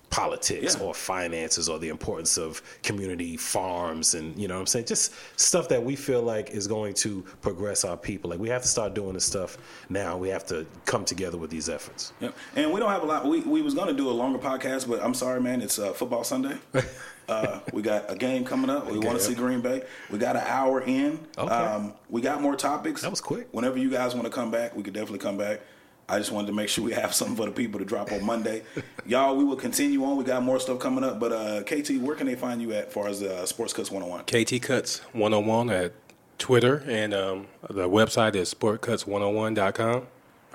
[0.09, 0.85] politics Yeah.
[0.85, 5.13] or finances or the importance of community farms and you know what I'm saying just
[5.39, 8.67] stuff that we feel like is going to progress our people like we have to
[8.67, 9.57] start doing this stuff
[9.89, 12.31] now we have to come together with these efforts Yeah.
[12.55, 13.25] And we don't have a lot.
[13.25, 15.61] We, we was going to do a longer podcast, but I'm sorry, man.
[15.61, 16.57] It's uh, football Sunday.
[17.29, 18.89] uh, we got a game coming up.
[18.89, 19.83] We want to see Green Bay.
[20.09, 21.19] We got an hour in.
[21.37, 21.53] Okay.
[21.53, 23.01] Um, we got more topics.
[23.01, 23.47] That was quick.
[23.51, 25.61] Whenever you guys want to come back, we could definitely come back.
[26.07, 28.23] I just wanted to make sure we have something for the people to drop on
[28.23, 28.61] Monday.
[29.07, 30.17] Y'all, we will continue on.
[30.17, 31.19] We got more stuff coming up.
[31.19, 33.89] But uh, KT, where can they find you at as far as uh, Sports Cuts
[33.89, 34.25] 101?
[34.25, 35.93] KT Cuts 101 at
[36.37, 39.95] Twitter, and um, the website is sportcuts101.com.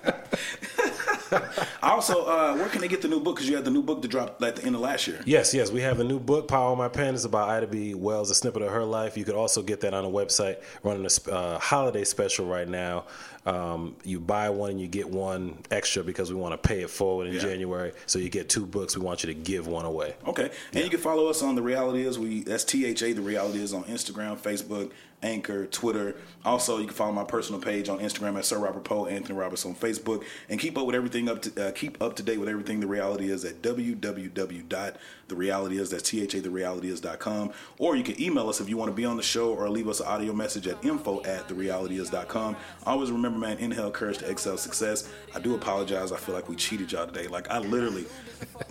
[1.83, 3.37] Also, uh, where can they get the new book?
[3.37, 5.21] Because you had the new book to drop at the end of last year.
[5.25, 7.15] Yes, yes, we have a new book, Power of My Pen.
[7.15, 7.95] It's about Ida B.
[7.95, 9.17] Wells, a snippet of her life.
[9.17, 13.05] You could also get that on the website, running a uh, holiday special right now.
[13.47, 16.91] Um, you buy one and you get one extra because we want to pay it
[16.91, 17.41] forward in Yeah.
[17.41, 17.93] January.
[18.07, 18.97] So you get two books.
[18.97, 20.15] We want you to give one away.
[20.27, 20.51] Okay.
[20.75, 22.19] And you can follow us on The Reality Is.
[22.19, 24.91] We That's THA, The Reality Is on Instagram, Facebook,
[25.23, 26.17] Anchor, Twitter.
[26.45, 29.67] Also, you can follow my personal page on Instagram at Sir Robert Poe, Anthony Roberts
[29.67, 30.25] on Facebook.
[30.49, 32.87] And keep up with everything up to, uh, keep up to date with everything The
[32.87, 37.53] Reality Is at www.therealityis, that's THA, therealityis.com.
[37.79, 39.89] Or you can email us if you want to be on the show or leave
[39.89, 42.57] us an audio message at info at therealityis.com.
[42.87, 45.09] Always remember, man, inhale courage to excel success.
[45.35, 46.13] I do apologize.
[46.13, 47.29] I feel like we cheated y'all today.
[47.29, 48.07] Like, I literally,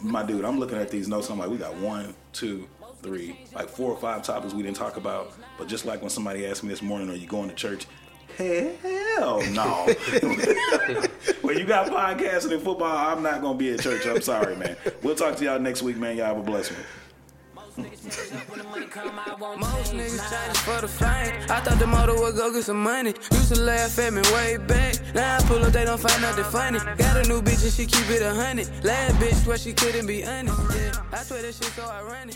[0.02, 1.30] my dude, I'm looking at these notes.
[1.30, 2.68] I'm like, we got one, two,
[3.02, 5.34] three, like four or five topics we didn't talk about.
[5.58, 7.86] But just like when somebody asked me this morning, are you going to church?
[8.38, 9.86] Hell no.
[11.42, 14.06] when you got podcasting and football, I'm not going to be at church.
[14.06, 14.78] I'm sorry, man.
[15.04, 16.16] We'll talk to y'all next week, man.
[16.16, 16.82] Y'all have a blessed one.
[17.78, 17.90] Most
[19.94, 21.36] niggas change for the fame.
[21.50, 23.14] I thought the motor would go get some money.
[23.32, 24.96] Used to laugh at me way back.
[25.14, 26.80] Now I pull up, they don't find nothing funny.
[26.98, 28.68] Got a new bitch and she keep it a hundred.
[28.84, 30.58] Last bitch swear she couldn't be honest.
[30.76, 32.36] Yeah, I swear that shit so ironic.